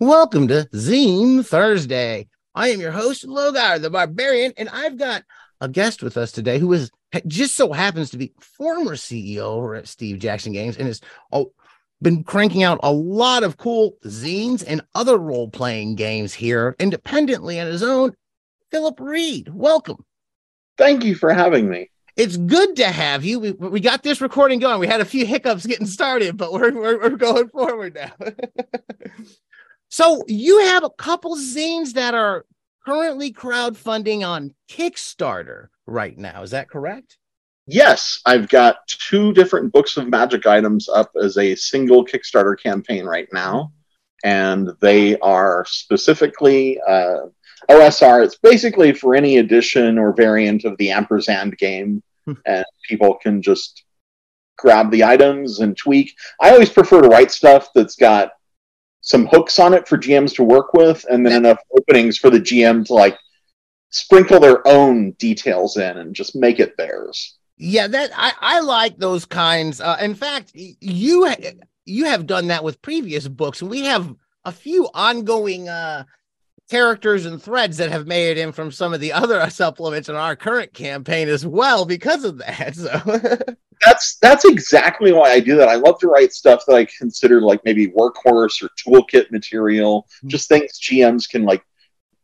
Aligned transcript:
Welcome 0.00 0.48
to 0.48 0.66
Zine 0.72 1.44
Thursday. 1.44 2.26
I 2.54 2.68
am 2.68 2.80
your 2.80 2.90
host, 2.90 3.28
Logar 3.28 3.78
the 3.78 3.90
Barbarian, 3.90 4.54
and 4.56 4.70
I've 4.70 4.96
got 4.96 5.24
a 5.60 5.68
guest 5.68 6.02
with 6.02 6.16
us 6.16 6.32
today 6.32 6.58
who 6.58 6.72
is 6.72 6.90
just 7.26 7.54
so 7.54 7.74
happens 7.74 8.08
to 8.10 8.16
be 8.16 8.32
former 8.40 8.92
CEO 8.92 9.40
over 9.40 9.74
at 9.74 9.88
Steve 9.88 10.18
Jackson 10.18 10.54
Games 10.54 10.78
and 10.78 10.86
has 10.86 11.02
oh, 11.32 11.52
been 12.00 12.24
cranking 12.24 12.62
out 12.62 12.80
a 12.82 12.90
lot 12.90 13.42
of 13.42 13.58
cool 13.58 13.98
zines 14.06 14.64
and 14.66 14.80
other 14.94 15.18
role 15.18 15.50
playing 15.50 15.96
games 15.96 16.32
here 16.32 16.76
independently 16.78 17.60
on 17.60 17.66
his 17.66 17.82
own. 17.82 18.14
Philip 18.70 18.98
Reed, 19.00 19.50
welcome. 19.52 20.02
Thank 20.78 21.04
you 21.04 21.14
for 21.14 21.30
having 21.30 21.68
me. 21.68 21.90
It's 22.16 22.38
good 22.38 22.76
to 22.76 22.86
have 22.86 23.22
you. 23.22 23.38
We, 23.38 23.52
we 23.52 23.80
got 23.80 24.02
this 24.02 24.22
recording 24.22 24.60
going. 24.60 24.80
We 24.80 24.86
had 24.86 25.02
a 25.02 25.04
few 25.04 25.26
hiccups 25.26 25.66
getting 25.66 25.86
started, 25.86 26.38
but 26.38 26.54
we're, 26.54 26.72
we're, 26.72 26.98
we're 27.02 27.16
going 27.16 27.48
forward 27.48 27.96
now. 27.96 28.12
So 29.90 30.24
you 30.28 30.60
have 30.60 30.84
a 30.84 30.90
couple 30.90 31.36
zines 31.36 31.92
that 31.94 32.14
are 32.14 32.46
currently 32.86 33.32
crowdfunding 33.32 34.26
on 34.26 34.54
Kickstarter 34.70 35.68
right 35.86 36.16
now. 36.16 36.42
Is 36.42 36.52
that 36.52 36.70
correct? 36.70 37.18
Yes, 37.66 38.20
I've 38.24 38.48
got 38.48 38.86
two 38.86 39.32
different 39.32 39.72
books 39.72 39.96
of 39.96 40.08
magic 40.08 40.46
items 40.46 40.88
up 40.88 41.10
as 41.22 41.36
a 41.36 41.54
single 41.54 42.04
Kickstarter 42.06 42.60
campaign 42.60 43.04
right 43.04 43.28
now. 43.32 43.72
And 44.24 44.70
they 44.80 45.18
are 45.18 45.64
specifically 45.68 46.80
uh, 46.86 47.26
OSR. 47.68 48.24
It's 48.24 48.38
basically 48.38 48.92
for 48.92 49.14
any 49.14 49.38
edition 49.38 49.98
or 49.98 50.12
variant 50.12 50.64
of 50.64 50.76
the 50.78 50.90
ampersand 50.90 51.58
game. 51.58 52.02
Hmm. 52.26 52.32
and 52.44 52.64
people 52.86 53.14
can 53.14 53.40
just 53.40 53.82
grab 54.58 54.90
the 54.90 55.04
items 55.04 55.60
and 55.60 55.76
tweak. 55.76 56.14
I 56.40 56.50
always 56.50 56.68
prefer 56.68 57.00
to 57.00 57.08
write 57.08 57.30
stuff 57.30 57.68
that's 57.74 57.96
got 57.96 58.32
some 59.00 59.26
hooks 59.26 59.58
on 59.58 59.74
it 59.74 59.88
for 59.88 59.98
GMs 59.98 60.34
to 60.36 60.42
work 60.42 60.72
with, 60.74 61.04
and 61.10 61.24
then 61.24 61.36
enough 61.36 61.58
openings 61.76 62.18
for 62.18 62.30
the 62.30 62.40
GM 62.40 62.86
to 62.86 62.94
like 62.94 63.16
sprinkle 63.90 64.40
their 64.40 64.66
own 64.66 65.12
details 65.12 65.76
in 65.76 65.98
and 65.98 66.14
just 66.14 66.36
make 66.36 66.60
it 66.60 66.76
theirs. 66.76 67.36
Yeah, 67.56 67.88
that 67.88 68.10
I, 68.14 68.32
I 68.40 68.60
like 68.60 68.96
those 68.96 69.26
kinds. 69.26 69.80
Uh, 69.80 69.96
in 70.00 70.14
fact, 70.14 70.52
you 70.54 71.30
you 71.84 72.04
have 72.04 72.26
done 72.26 72.48
that 72.48 72.64
with 72.64 72.82
previous 72.82 73.28
books, 73.28 73.62
we 73.62 73.82
have 73.82 74.14
a 74.44 74.52
few 74.52 74.88
ongoing 74.94 75.68
uh, 75.68 76.04
characters 76.70 77.26
and 77.26 77.42
threads 77.42 77.76
that 77.76 77.90
have 77.90 78.06
made 78.06 78.30
it 78.30 78.38
in 78.38 78.52
from 78.52 78.70
some 78.70 78.94
of 78.94 79.00
the 79.00 79.12
other 79.12 79.48
supplements 79.50 80.08
in 80.08 80.14
our 80.14 80.36
current 80.36 80.72
campaign 80.72 81.28
as 81.28 81.44
well 81.44 81.84
because 81.84 82.24
of 82.24 82.38
that. 82.38 82.76
So 82.76 83.38
that's 83.84 84.16
that's 84.16 84.44
exactly 84.44 85.12
why 85.12 85.30
I 85.30 85.40
do 85.40 85.56
that. 85.56 85.68
I 85.68 85.76
love 85.76 85.98
to 86.00 86.08
write 86.08 86.32
stuff 86.32 86.64
that 86.66 86.74
I 86.74 86.86
consider 86.98 87.40
like 87.40 87.64
maybe 87.64 87.88
workhorse 87.88 88.62
or 88.62 88.68
toolkit 88.78 89.30
material, 89.30 90.02
mm-hmm. 90.02 90.28
just 90.28 90.48
things 90.48 90.78
GMs 90.78 91.28
can 91.28 91.44
like 91.44 91.64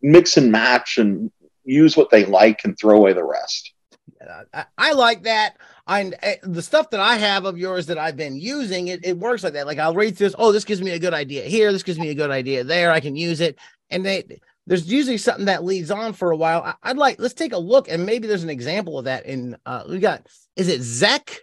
mix 0.03 0.37
and 0.37 0.53
match 0.53 0.99
and 0.99 1.31
use 1.65 1.97
what 1.97 2.11
they 2.11 2.25
like 2.25 2.61
and 2.65 2.79
throw 2.79 2.97
away 2.97 3.13
the 3.13 3.25
rest. 3.25 3.73
Yeah, 4.21 4.43
I, 4.53 4.65
I, 4.79 4.93
like 4.93 5.25
that. 5.25 5.57
I 5.87 6.13
eh, 6.23 6.37
the 6.43 6.63
stuff 6.63 6.91
that 6.91 7.01
I 7.01 7.17
have 7.17 7.45
of 7.45 7.59
yours 7.59 7.87
that 7.87 7.99
I've 7.99 8.17
been 8.17 8.37
using, 8.37 8.89
it, 8.89 9.05
it 9.05 9.19
works 9.19 9.43
like 9.43 9.55
that. 9.55 9.67
Like 9.67 9.79
I'll 9.79 9.95
read 9.95 10.17
this. 10.17 10.35
Oh, 10.39 10.53
this 10.53 10.65
gives 10.65 10.83
me 10.83 10.91
a 10.91 10.99
good 10.99 11.15
idea 11.15 11.43
here. 11.45 11.73
This 11.73 11.83
gives 11.83 11.99
me 11.99 12.11
a 12.11 12.15
good 12.15 12.31
idea 12.31 12.65
there. 12.65 12.93
I 12.93 13.01
can 13.01 13.17
use 13.17 13.41
it, 13.41 13.59
and 13.91 14.05
they 14.05 14.41
there's 14.67 14.91
usually 14.91 15.19
something 15.19 15.47
that 15.47 15.65
leads 15.65 15.91
on 15.91 16.13
for 16.13 16.31
a 16.31 16.37
while. 16.37 16.77
I, 16.83 16.91
would 16.91 16.99
like 16.99 17.19
let's 17.19 17.35
take 17.35 17.53
a 17.53 17.59
look, 17.59 17.89
and 17.89 18.05
maybe 18.05 18.27
there's 18.27 18.45
an 18.45 18.51
example 18.51 18.99
of 18.99 19.05
that 19.05 19.27
in. 19.27 19.57
Uh, 19.65 19.85
we 19.89 19.99
got 19.99 20.27
is 20.57 20.69
it 20.69 20.81
Zeck 20.81 21.39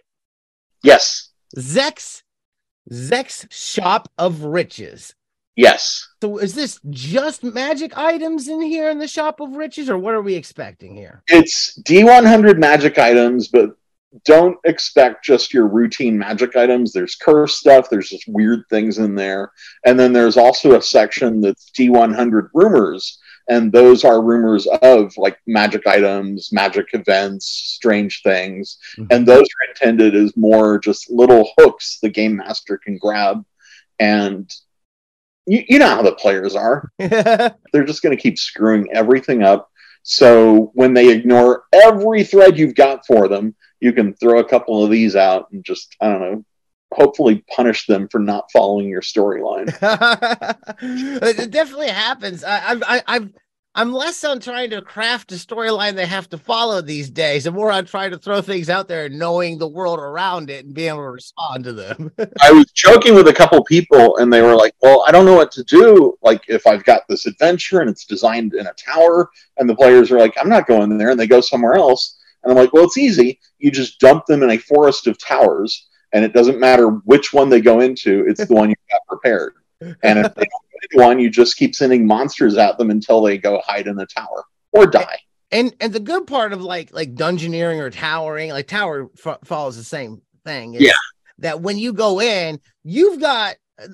Yes. 0.84 1.30
Zeck's 1.56 2.22
Zeck's 2.92 3.46
Shoppe 3.50 4.06
of 4.18 4.44
Riches. 4.44 5.14
Yes. 5.56 6.06
So 6.20 6.38
is 6.38 6.54
this 6.54 6.78
just 6.90 7.42
magic 7.42 7.96
items 7.96 8.48
in 8.48 8.60
here 8.60 8.90
in 8.90 8.98
the 8.98 9.06
Shoppe 9.06 9.40
of 9.40 9.56
Riches, 9.56 9.88
or 9.88 9.96
what 9.96 10.14
are 10.14 10.20
we 10.20 10.34
expecting 10.34 10.94
here? 10.94 11.22
It's 11.28 11.78
D100 11.80 12.58
magic 12.58 12.98
items, 12.98 13.48
but 13.48 13.76
don't 14.24 14.58
expect 14.64 15.24
just 15.24 15.52
your 15.52 15.66
routine 15.66 16.16
magic 16.16 16.56
items. 16.56 16.92
There's 16.92 17.16
curse 17.16 17.56
stuff, 17.56 17.90
there's 17.90 18.10
just 18.10 18.28
weird 18.28 18.64
things 18.70 18.98
in 18.98 19.14
there. 19.14 19.50
And 19.84 19.98
then 19.98 20.12
there's 20.12 20.36
also 20.36 20.76
a 20.76 20.82
section 20.82 21.40
that's 21.40 21.70
D100 21.70 22.48
rumors, 22.54 23.18
and 23.48 23.72
those 23.72 24.04
are 24.04 24.22
rumors 24.22 24.66
of 24.66 25.12
like 25.16 25.38
magic 25.46 25.86
items, 25.86 26.50
magic 26.52 26.86
events, 26.92 27.46
strange 27.46 28.22
things, 28.22 28.78
mm-hmm. 28.96 29.06
and 29.10 29.26
those 29.26 29.46
are 29.46 29.68
intended 29.70 30.14
as 30.14 30.36
more 30.36 30.78
just 30.78 31.10
little 31.10 31.50
hooks 31.58 31.98
the 32.00 32.08
game 32.08 32.36
master 32.36 32.78
can 32.78 32.96
grab, 32.96 33.44
and 33.98 34.50
you, 35.46 35.64
you 35.68 35.78
know 35.78 35.88
how 35.88 36.02
the 36.02 36.14
players 36.14 36.54
are. 36.54 36.90
They're 36.98 37.84
just 37.84 38.02
going 38.02 38.16
to 38.16 38.22
keep 38.22 38.38
screwing 38.38 38.88
everything 38.92 39.42
up. 39.42 39.70
So 40.04 40.70
when 40.74 40.92
they 40.92 41.10
ignore 41.10 41.64
every 41.72 42.24
thread 42.24 42.58
you've 42.58 42.74
got 42.74 43.06
for 43.06 43.26
them, 43.26 43.54
you 43.84 43.92
can 43.92 44.14
throw 44.14 44.38
a 44.38 44.48
couple 44.48 44.82
of 44.82 44.90
these 44.90 45.14
out 45.14 45.50
and 45.52 45.62
just 45.62 45.94
I 46.00 46.08
don't 46.08 46.20
know 46.20 46.44
hopefully 46.90 47.44
punish 47.54 47.86
them 47.86 48.08
for 48.08 48.20
not 48.20 48.50
following 48.52 48.88
your 48.88 49.02
storyline. 49.02 49.66
it 50.80 51.50
definitely 51.50 51.88
happens. 51.88 52.44
I, 52.44 52.76
I, 52.86 53.02
I've 53.06 53.30
I'm 53.76 53.92
less 53.92 54.22
on 54.22 54.38
trying 54.38 54.70
to 54.70 54.80
craft 54.80 55.32
a 55.32 55.34
storyline 55.34 55.96
they 55.96 56.06
have 56.06 56.28
to 56.28 56.38
follow 56.38 56.80
these 56.80 57.10
days, 57.10 57.44
and 57.44 57.56
more 57.56 57.72
on 57.72 57.86
trying 57.86 58.12
to 58.12 58.18
throw 58.18 58.40
things 58.40 58.70
out 58.70 58.86
there 58.86 59.06
and 59.06 59.18
knowing 59.18 59.58
the 59.58 59.66
world 59.66 59.98
around 59.98 60.48
it 60.48 60.64
and 60.64 60.72
being 60.72 60.90
able 60.90 60.98
to 60.98 61.10
respond 61.10 61.64
to 61.64 61.72
them. 61.72 62.12
I 62.40 62.52
was 62.52 62.70
joking 62.70 63.16
with 63.16 63.26
a 63.26 63.34
couple 63.34 63.62
people, 63.64 64.18
and 64.18 64.32
they 64.32 64.42
were 64.42 64.54
like, 64.54 64.74
"Well, 64.80 65.04
I 65.08 65.10
don't 65.10 65.26
know 65.26 65.34
what 65.34 65.50
to 65.52 65.64
do. 65.64 66.16
Like, 66.22 66.42
if 66.46 66.68
I've 66.68 66.84
got 66.84 67.02
this 67.08 67.26
adventure 67.26 67.80
and 67.80 67.90
it's 67.90 68.04
designed 68.04 68.54
in 68.54 68.68
a 68.68 68.74
tower, 68.74 69.28
and 69.56 69.68
the 69.68 69.74
players 69.74 70.12
are 70.12 70.18
like, 70.18 70.36
I'm 70.40 70.48
not 70.48 70.68
going 70.68 70.96
there, 70.96 71.10
and 71.10 71.18
they 71.18 71.26
go 71.26 71.40
somewhere 71.40 71.74
else." 71.74 72.13
And 72.44 72.52
I'm 72.52 72.56
like, 72.56 72.72
"Well, 72.72 72.84
it's 72.84 72.98
easy. 72.98 73.40
You 73.58 73.70
just 73.70 73.98
dump 73.98 74.26
them 74.26 74.42
in 74.42 74.50
a 74.50 74.58
forest 74.58 75.06
of 75.06 75.18
towers." 75.18 75.88
and 76.14 76.24
it 76.24 76.32
doesn't 76.32 76.60
matter 76.60 76.88
which 76.88 77.32
one 77.32 77.50
they 77.50 77.60
go 77.60 77.80
into, 77.80 78.24
it's 78.28 78.46
the 78.46 78.54
one 78.54 78.70
you 78.70 78.76
got 78.88 79.00
prepared. 79.08 79.54
And 79.80 80.20
if 80.20 80.34
they 80.34 80.44
don't 80.44 81.06
one, 81.06 81.18
you 81.18 81.28
just 81.28 81.56
keep 81.56 81.74
sending 81.74 82.06
monsters 82.06 82.56
at 82.56 82.78
them 82.78 82.90
until 82.90 83.20
they 83.20 83.36
go 83.36 83.60
hide 83.64 83.86
in 83.86 83.96
the 83.96 84.06
tower 84.06 84.44
or 84.72 84.86
die. 84.86 85.18
And 85.50 85.74
and 85.80 85.92
the 85.92 86.00
good 86.00 86.26
part 86.26 86.52
of 86.52 86.62
like 86.62 86.92
like 86.92 87.14
dungeoneering 87.14 87.78
or 87.80 87.90
towering, 87.90 88.50
like 88.50 88.66
tower 88.66 89.10
f- 89.24 89.38
follows 89.44 89.76
the 89.76 89.84
same 89.84 90.22
thing. 90.44 90.74
yeah. 90.74 90.92
That 91.38 91.60
when 91.60 91.78
you 91.78 91.92
go 91.92 92.20
in, 92.20 92.60
you've 92.84 93.20
got 93.20 93.56
uh, 93.82 93.86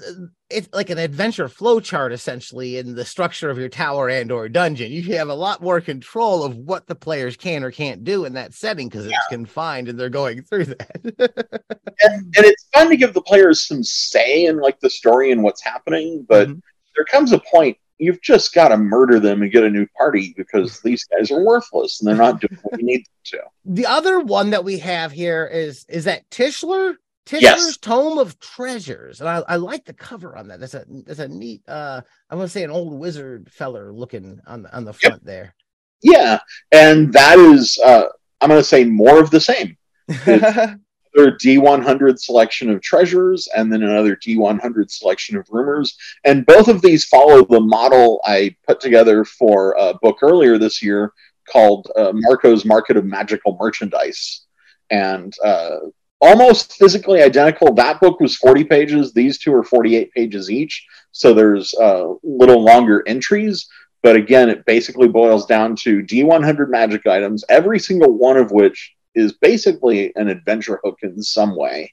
it's 0.51 0.69
like 0.73 0.91
an 0.91 0.99
adventure 0.99 1.49
flow 1.49 1.81
chart 1.81 2.13
essentially 2.13 2.77
in 2.77 2.95
the 2.95 3.05
structure 3.05 3.51
of 3.51 3.59
your 3.59 3.69
tower 3.69 4.09
and 4.09 4.31
or 4.33 4.49
dungeon 4.49 4.91
you 4.91 5.03
have 5.15 5.29
a 5.29 5.35
lot 5.35 5.63
more 5.63 5.81
control 5.81 6.43
of 6.43 6.57
what 6.57 6.87
the 6.87 6.95
players 6.95 7.37
can 7.37 7.63
or 7.63 7.71
can't 7.71 8.05
do 8.05 8.25
in 8.25 8.35
that 8.35 8.53
setting 8.53 8.89
because 8.89 9.07
yeah. 9.07 9.13
it's 9.17 9.29
confined 9.29 9.89
and 9.89 9.99
they're 9.99 10.09
going 10.09 10.43
through 10.43 10.65
that 10.65 11.01
and, 11.05 12.15
and, 12.15 12.35
it's 12.37 12.67
fun 12.73 12.89
to 12.89 12.97
give 12.97 13.15
the 13.15 13.23
players 13.23 13.67
some 13.67 13.83
say 13.83 14.47
in 14.47 14.59
like 14.59 14.79
the 14.81 14.91
story 14.91 15.31
and 15.31 15.43
what's 15.43 15.63
happening 15.63 16.25
but 16.29 16.49
mm-hmm. 16.49 16.59
there 16.97 17.05
comes 17.05 17.33
a 17.33 17.41
point 17.51 17.77
you've 17.99 18.23
just 18.23 18.55
got 18.55 18.69
to 18.69 18.77
murder 18.79 19.21
them 19.21 19.43
and 19.43 19.53
get 19.53 19.63
a 19.63 19.71
new 19.71 19.87
party 19.97 20.35
because 20.37 20.81
these 20.85 21.05
guys 21.05 21.31
are 21.31 21.45
worthless 21.45 22.01
and 22.01 22.09
they're 22.09 22.17
not 22.17 22.41
doing 22.41 22.59
what 22.63 22.81
you 22.81 22.87
need 22.87 23.01
them 23.01 23.15
to 23.25 23.39
the 23.65 23.87
other 23.87 24.21
one 24.21 24.51
that 24.51 24.65
we 24.65 24.79
have 24.79 25.13
here 25.13 25.47
is 25.47 25.85
is 25.89 26.05
that 26.05 26.29
tischler 26.31 26.97
Tischler's 27.27 27.43
yes. 27.43 27.77
Tome 27.77 28.19
of 28.19 28.39
Treasures, 28.41 29.21
and 29.21 29.29
I, 29.29 29.43
I 29.47 29.57
like 29.57 29.85
the 29.85 29.93
cover 29.93 30.37
on 30.37 30.49
that. 30.49 30.61
That's 30.61 30.75
a 30.75 30.85
that's 31.07 31.21
a 31.21 31.29
neat. 31.29 31.63
uh 31.69 32.01
I 32.29 32.35
want 32.35 32.47
to 32.47 32.53
say 32.53 32.65
an 32.65 32.71
old 32.71 32.99
wizard 32.99 33.51
feller 33.53 33.93
looking 33.93 34.41
on 34.47 34.63
the 34.63 34.75
on 34.75 34.85
the 34.85 34.93
front 34.93 35.23
yep. 35.23 35.25
there. 35.25 35.55
Yeah, 36.03 36.39
and 36.73 37.13
that 37.13 37.39
is 37.39 37.79
uh 37.85 38.05
I'm 38.41 38.49
going 38.49 38.61
to 38.61 38.67
say 38.67 38.85
more 38.85 39.21
of 39.21 39.31
the 39.31 39.41
same. 39.41 39.77
another 41.15 41.37
D100 41.37 42.19
selection 42.19 42.71
of 42.71 42.81
treasures, 42.81 43.49
and 43.55 43.73
then 43.73 43.83
another 43.83 44.17
D100 44.17 44.91
selection 44.91 45.37
of 45.37 45.47
rumors, 45.51 45.97
and 46.25 46.47
both 46.47 46.69
of 46.69 46.83
these 46.83 47.05
follow 47.05 47.45
the 47.45 47.61
model 47.61 48.21
I 48.25 48.57
put 48.67 48.81
together 48.81 49.25
for 49.25 49.75
a 49.79 49.95
book 49.95 50.19
earlier 50.23 50.59
this 50.59 50.83
year 50.83 51.13
called 51.49 51.91
uh, 51.97 52.13
Marco's 52.15 52.65
Market 52.65 52.97
of 52.97 53.05
Magical 53.05 53.57
Merchandise. 53.61 54.47
And 54.91 55.33
uh, 55.45 55.77
almost 56.21 56.75
physically 56.75 57.23
identical. 57.23 57.75
That 57.75 58.01
book 58.01 58.21
was 58.21 58.37
40 58.37 58.65
pages. 58.65 59.13
These 59.13 59.39
two 59.39 59.55
are 59.55 59.63
48 59.63 60.13
pages 60.13 60.51
each. 60.51 60.87
So 61.13 61.35
there's 61.35 61.75
a 61.75 61.83
uh, 61.83 62.15
little 62.23 62.63
longer 62.63 63.03
entries. 63.07 63.69
But 64.03 64.17
again, 64.17 64.49
it 64.49 64.65
basically 64.65 65.09
boils 65.09 65.47
down 65.47 65.77
to 65.77 66.03
D100 66.03 66.71
magic 66.71 67.07
items, 67.07 67.45
every 67.49 67.79
single 67.79 68.17
one 68.17 68.39
of 68.39 68.51
which 68.51 68.95
is 69.15 69.35
basically 69.35 70.13
an 70.17 70.29
adventure 70.29 70.81
hook 70.83 70.99
in 71.03 71.23
some 71.23 71.55
way 71.55 71.93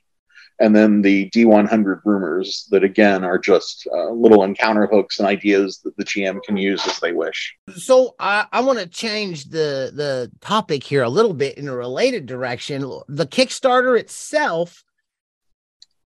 and 0.60 0.76
then 0.76 1.02
the 1.02 1.30
D100 1.30 2.02
rumors 2.04 2.68
that 2.72 2.84
again 2.84 3.24
are 3.24 3.38
just 3.38 3.88
uh, 3.94 4.10
little 4.10 4.44
encounter 4.44 4.88
hooks 4.88 5.20
and 5.20 5.28
ideas 5.28 5.80
that 5.84 5.96
the 5.98 6.04
GM 6.04 6.42
can 6.44 6.58
use 6.58 6.86
as 6.88 7.00
they 7.00 7.12
wish. 7.12 7.56
So 7.76 8.16
I, 8.20 8.46
I 8.52 8.62
want 8.62 8.80
to 8.80 8.88
change 8.88 9.46
the 9.46 9.92
the 9.94 10.32
topic 10.42 10.84
here 10.84 11.04
a 11.04 11.10
little 11.10 11.34
bit 11.34 11.58
in 11.58 11.68
a 11.68 11.76
related 11.76 12.26
direction. 12.26 12.82
The 13.08 13.28
Kickstarter 13.28 14.00
itself 14.00 14.84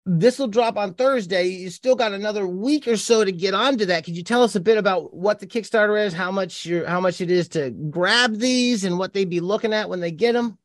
this 0.04 0.38
will 0.38 0.48
drop 0.48 0.76
on 0.76 0.94
Thursday. 0.94 1.46
You 1.46 1.70
still 1.70 1.94
got 1.94 2.12
another 2.12 2.46
week 2.46 2.88
or 2.88 2.96
so 2.96 3.24
to 3.24 3.30
get 3.30 3.54
onto 3.54 3.86
that. 3.86 4.04
Could 4.04 4.16
you 4.16 4.24
tell 4.24 4.42
us 4.42 4.56
a 4.56 4.60
bit 4.60 4.76
about 4.78 5.14
what 5.14 5.38
the 5.38 5.46
Kickstarter 5.46 6.04
is, 6.04 6.12
how 6.12 6.32
much 6.32 6.66
you 6.66 6.84
how 6.84 7.00
much 7.00 7.20
it 7.20 7.30
is 7.30 7.48
to 7.50 7.70
grab 7.70 8.36
these, 8.36 8.84
and 8.84 8.98
what 8.98 9.12
they'd 9.12 9.30
be 9.30 9.40
looking 9.40 9.72
at 9.72 9.88
when 9.88 10.00
they 10.00 10.10
get 10.10 10.32
them? 10.32 10.58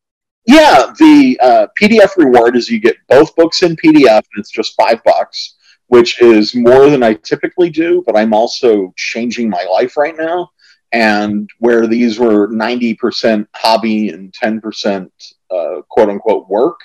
Yeah, 0.48 0.94
the 0.98 1.40
uh, 1.42 1.68
PDF 1.80 2.16
reward 2.18 2.56
is 2.56 2.70
you 2.70 2.80
get 2.80 2.98
both 3.10 3.36
books 3.36 3.62
in 3.64 3.76
PDF, 3.76 4.18
and 4.18 4.38
it's 4.38 4.52
just 4.52 4.76
five 4.76 5.04
bucks, 5.04 5.56
which 5.88 6.22
is 6.22 6.56
more 6.56 6.90
than 6.90 7.04
I 7.04 7.14
typically 7.14 7.70
do. 7.70 8.04
But 8.06 8.18
I'm 8.18 8.34
also 8.34 8.94
changing 8.96 9.50
my 9.50 9.64
life 9.70 9.98
right 9.98 10.16
now, 10.18 10.50
and 10.94 11.50
where 11.60 11.86
these 11.86 12.18
were 12.18 12.48
ninety 12.48 12.96
percent 12.96 13.48
hobby 13.56 14.10
and 14.10 14.34
ten 14.34 14.62
percent 14.62 15.12
uh, 15.52 15.82
quote 15.90 16.10
unquote 16.10 16.50
work 16.50 16.80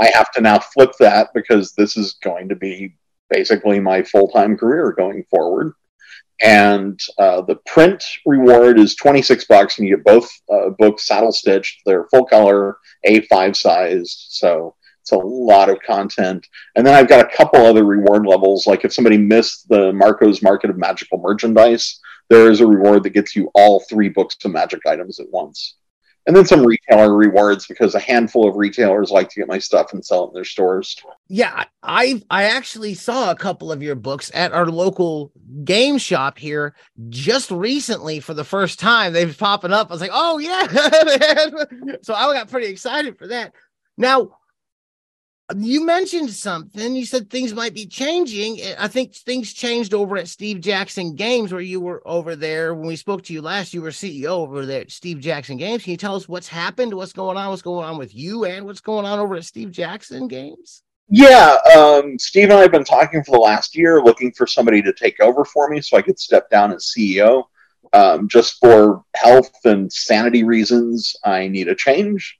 I 0.00 0.10
have 0.14 0.32
to 0.32 0.40
now 0.40 0.58
flip 0.58 0.92
that 0.98 1.28
because 1.34 1.74
this 1.74 1.96
is 1.96 2.14
going 2.24 2.48
to 2.48 2.56
be 2.56 2.96
basically 3.28 3.78
my 3.78 4.02
full 4.02 4.28
time 4.28 4.56
career 4.56 4.92
going 4.96 5.24
forward. 5.30 5.74
And 6.42 6.98
uh, 7.18 7.42
the 7.42 7.56
print 7.66 8.02
reward 8.24 8.78
is 8.78 8.94
26 8.94 9.44
bucks, 9.44 9.78
and 9.78 9.86
you 9.86 9.96
get 9.96 10.04
both 10.04 10.30
uh, 10.52 10.70
books 10.78 11.06
saddle 11.06 11.32
stitched. 11.32 11.82
They're 11.84 12.06
full 12.10 12.24
color, 12.24 12.78
A5 13.06 13.56
size. 13.56 14.26
So 14.30 14.74
it's 15.02 15.12
a 15.12 15.16
lot 15.16 15.68
of 15.68 15.80
content. 15.82 16.46
And 16.76 16.86
then 16.86 16.94
I've 16.94 17.08
got 17.08 17.24
a 17.24 17.36
couple 17.36 17.60
other 17.60 17.84
reward 17.84 18.26
levels. 18.26 18.66
Like 18.66 18.84
if 18.84 18.92
somebody 18.92 19.18
missed 19.18 19.68
the 19.68 19.92
Marco's 19.92 20.42
Market 20.42 20.70
of 20.70 20.78
Magical 20.78 21.18
Merchandise, 21.18 22.00
there 22.30 22.50
is 22.50 22.60
a 22.60 22.66
reward 22.66 23.02
that 23.02 23.10
gets 23.10 23.36
you 23.36 23.50
all 23.54 23.80
three 23.80 24.08
books 24.08 24.36
of 24.44 24.52
magic 24.52 24.80
items 24.86 25.20
at 25.20 25.30
once 25.30 25.76
and 26.30 26.36
then 26.36 26.46
some 26.46 26.64
retailer 26.64 27.12
rewards 27.12 27.66
because 27.66 27.96
a 27.96 27.98
handful 27.98 28.48
of 28.48 28.54
retailers 28.54 29.10
like 29.10 29.28
to 29.30 29.40
get 29.40 29.48
my 29.48 29.58
stuff 29.58 29.92
and 29.92 30.06
sell 30.06 30.26
it 30.26 30.28
in 30.28 30.34
their 30.34 30.44
stores. 30.44 30.94
Yeah, 31.26 31.64
I 31.82 32.22
I 32.30 32.44
actually 32.44 32.94
saw 32.94 33.32
a 33.32 33.34
couple 33.34 33.72
of 33.72 33.82
your 33.82 33.96
books 33.96 34.30
at 34.32 34.52
our 34.52 34.66
local 34.66 35.32
game 35.64 35.98
shop 35.98 36.38
here 36.38 36.76
just 37.08 37.50
recently 37.50 38.20
for 38.20 38.32
the 38.32 38.44
first 38.44 38.78
time. 38.78 39.12
They've 39.12 39.36
popping 39.36 39.72
up. 39.72 39.90
I 39.90 39.92
was 39.92 40.00
like, 40.00 40.12
oh 40.12 40.38
yeah, 40.38 40.68
so 42.02 42.14
I 42.14 42.32
got 42.32 42.48
pretty 42.48 42.68
excited 42.68 43.18
for 43.18 43.26
that. 43.26 43.52
Now, 43.96 44.38
you 45.56 45.84
mentioned 45.84 46.30
something. 46.30 46.94
You 46.94 47.04
said 47.04 47.30
things 47.30 47.54
might 47.54 47.74
be 47.74 47.86
changing. 47.86 48.60
I 48.78 48.88
think 48.88 49.14
things 49.14 49.52
changed 49.52 49.94
over 49.94 50.16
at 50.16 50.28
Steve 50.28 50.60
Jackson 50.60 51.14
Games, 51.14 51.52
where 51.52 51.60
you 51.60 51.80
were 51.80 52.02
over 52.06 52.36
there 52.36 52.74
when 52.74 52.86
we 52.86 52.96
spoke 52.96 53.22
to 53.24 53.32
you 53.32 53.42
last. 53.42 53.74
You 53.74 53.82
were 53.82 53.90
CEO 53.90 54.26
over 54.26 54.64
there 54.66 54.82
at 54.82 54.90
Steve 54.90 55.20
Jackson 55.20 55.56
Games. 55.56 55.84
Can 55.84 55.92
you 55.92 55.96
tell 55.96 56.14
us 56.14 56.28
what's 56.28 56.48
happened? 56.48 56.94
What's 56.94 57.12
going 57.12 57.36
on? 57.36 57.50
What's 57.50 57.62
going 57.62 57.84
on 57.84 57.98
with 57.98 58.14
you, 58.14 58.44
and 58.44 58.66
what's 58.66 58.80
going 58.80 59.06
on 59.06 59.18
over 59.18 59.36
at 59.36 59.44
Steve 59.44 59.70
Jackson 59.70 60.28
Games? 60.28 60.82
Yeah, 61.08 61.56
um, 61.76 62.18
Steve 62.18 62.44
and 62.44 62.52
I 62.52 62.60
have 62.62 62.72
been 62.72 62.84
talking 62.84 63.24
for 63.24 63.32
the 63.32 63.40
last 63.40 63.76
year, 63.76 64.02
looking 64.02 64.30
for 64.32 64.46
somebody 64.46 64.80
to 64.82 64.92
take 64.92 65.18
over 65.20 65.44
for 65.44 65.68
me 65.68 65.80
so 65.80 65.96
I 65.96 66.02
could 66.02 66.18
step 66.18 66.48
down 66.50 66.72
as 66.72 66.92
CEO. 66.96 67.44
Um, 67.92 68.28
just 68.28 68.60
for 68.60 69.02
health 69.16 69.50
and 69.64 69.92
sanity 69.92 70.44
reasons, 70.44 71.16
I 71.24 71.48
need 71.48 71.66
a 71.66 71.74
change, 71.74 72.38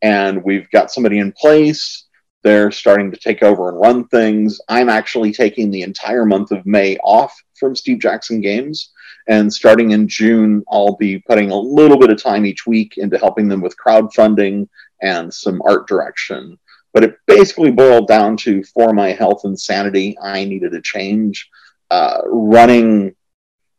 and 0.00 0.42
we've 0.42 0.70
got 0.70 0.90
somebody 0.90 1.18
in 1.18 1.32
place 1.32 2.05
they're 2.46 2.70
starting 2.70 3.10
to 3.10 3.16
take 3.16 3.42
over 3.42 3.68
and 3.68 3.80
run 3.80 4.06
things. 4.06 4.60
I'm 4.68 4.88
actually 4.88 5.32
taking 5.32 5.68
the 5.68 5.82
entire 5.82 6.24
month 6.24 6.52
of 6.52 6.64
May 6.64 6.96
off 6.98 7.36
from 7.58 7.74
Steve 7.74 7.98
Jackson 7.98 8.40
Games. 8.40 8.92
And 9.26 9.52
starting 9.52 9.90
in 9.90 10.06
June, 10.06 10.62
I'll 10.70 10.94
be 10.94 11.18
putting 11.18 11.50
a 11.50 11.58
little 11.58 11.98
bit 11.98 12.10
of 12.10 12.22
time 12.22 12.46
each 12.46 12.64
week 12.64 12.98
into 12.98 13.18
helping 13.18 13.48
them 13.48 13.60
with 13.60 13.74
crowdfunding 13.76 14.68
and 15.02 15.34
some 15.34 15.60
art 15.66 15.88
direction. 15.88 16.56
But 16.94 17.02
it 17.02 17.18
basically 17.26 17.72
boiled 17.72 18.06
down 18.06 18.36
to 18.38 18.62
for 18.62 18.92
my 18.92 19.10
health 19.10 19.40
and 19.42 19.58
sanity, 19.58 20.16
I 20.22 20.44
needed 20.44 20.72
a 20.72 20.80
change. 20.80 21.50
Uh, 21.90 22.20
running 22.26 23.16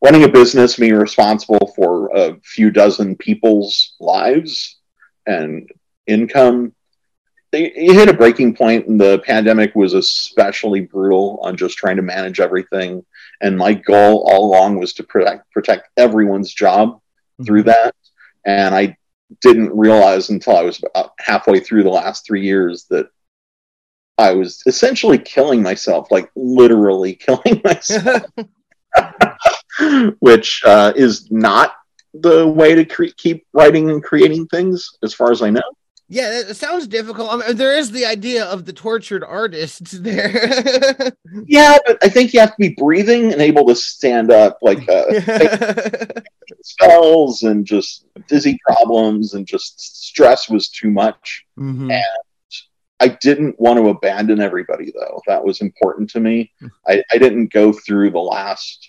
running 0.04 0.26
a 0.26 0.30
business, 0.30 0.76
being 0.76 0.96
responsible 0.96 1.72
for 1.74 2.10
a 2.14 2.38
few 2.42 2.70
dozen 2.70 3.16
people's 3.16 3.96
lives 4.02 4.78
and 5.26 5.72
income 6.06 6.74
you 7.54 7.94
hit 7.94 8.10
a 8.10 8.14
breaking 8.14 8.56
point 8.56 8.88
and 8.88 9.00
the 9.00 9.20
pandemic 9.20 9.74
was 9.76 9.94
especially 9.94 10.82
brutal 10.82 11.40
on 11.42 11.56
just 11.56 11.78
trying 11.78 11.96
to 11.96 12.02
manage 12.02 12.40
everything. 12.40 13.06
And 13.42 13.58
my 13.58 13.74
goal 13.74 14.28
all 14.30 14.46
along 14.46 14.80
was 14.80 14.94
to 14.94 15.04
protect 15.04 15.50
protect 15.52 15.90
everyone's 15.98 16.54
job 16.54 16.90
mm-hmm. 16.90 17.46
through 17.46 17.64
that. 17.64 17.96
And 18.46 18.76
i 18.76 18.98
didn't 19.42 19.76
realize 19.76 20.30
until 20.30 20.56
i 20.56 20.64
was 20.64 20.82
about 20.84 21.12
halfway 21.20 21.60
through 21.60 21.84
the 21.84 21.90
last 21.90 22.26
three 22.26 22.44
years 22.44 22.86
that 22.90 23.08
i 24.18 24.32
was 24.32 24.64
essentially 24.66 25.18
killing 25.18 25.62
myself 25.62 26.08
like 26.12 26.30
literally 26.36 27.14
killing 27.28 27.62
myself. 27.64 28.24
Which 30.20 30.64
uh, 30.66 30.94
is 30.96 31.30
not 31.30 31.76
the 32.14 32.48
way 32.48 32.74
to 32.74 32.84
cre- 32.84 33.14
keep 33.16 33.46
writing 33.54 33.92
and 33.92 34.04
creating 34.04 34.48
things 34.48 34.90
as 35.04 35.14
far 35.14 35.32
as 35.32 35.42
i 35.42 35.50
know 35.50 35.62
yeah, 36.10 36.40
it 36.40 36.56
sounds 36.56 36.88
difficult. 36.88 37.32
I 37.32 37.48
mean, 37.48 37.58
there 37.58 37.78
is 37.78 37.92
the 37.92 38.06
idea 38.06 38.46
of 38.46 38.66
the 38.66 38.74
tortured 38.74 39.24
artists 39.24 39.92
there. 40.00 41.12
yeah, 41.46 41.78
but 41.86 41.98
I 42.02 42.10
think 42.10 42.34
you 42.34 42.40
have 42.40 42.52
to 42.52 42.60
be 42.60 42.76
breathing 42.78 43.34
and 43.34 43.42
able 43.42 43.66
to 43.68 43.76
stand 43.76 44.32
up, 44.32 44.58
like 44.62 44.88
uh, 44.88 45.04
spells 46.64 47.44
and 47.44 47.66
just 47.66 48.06
dizzy 48.28 48.58
problems 48.66 49.34
and 49.34 49.46
just 49.46 49.80
stress 50.06 50.50
was 50.50 50.70
too 50.70 50.92
much. 50.92 51.46
Mm-hmm. 51.60 51.92
And 51.92 52.04
I 53.00 53.10
didn't 53.10 53.60
want 53.60 53.78
to 53.78 53.90
abandon 53.90 54.40
everybody, 54.40 54.92
though. 54.92 55.22
That 55.28 55.44
was 55.44 55.62
important 55.62 56.10
to 56.12 56.20
me. 56.20 56.52
I, 56.88 57.04
I 57.12 57.18
didn't 57.18 57.52
go 57.52 57.74
through 57.74 58.12
the 58.12 58.20
last 58.20 58.88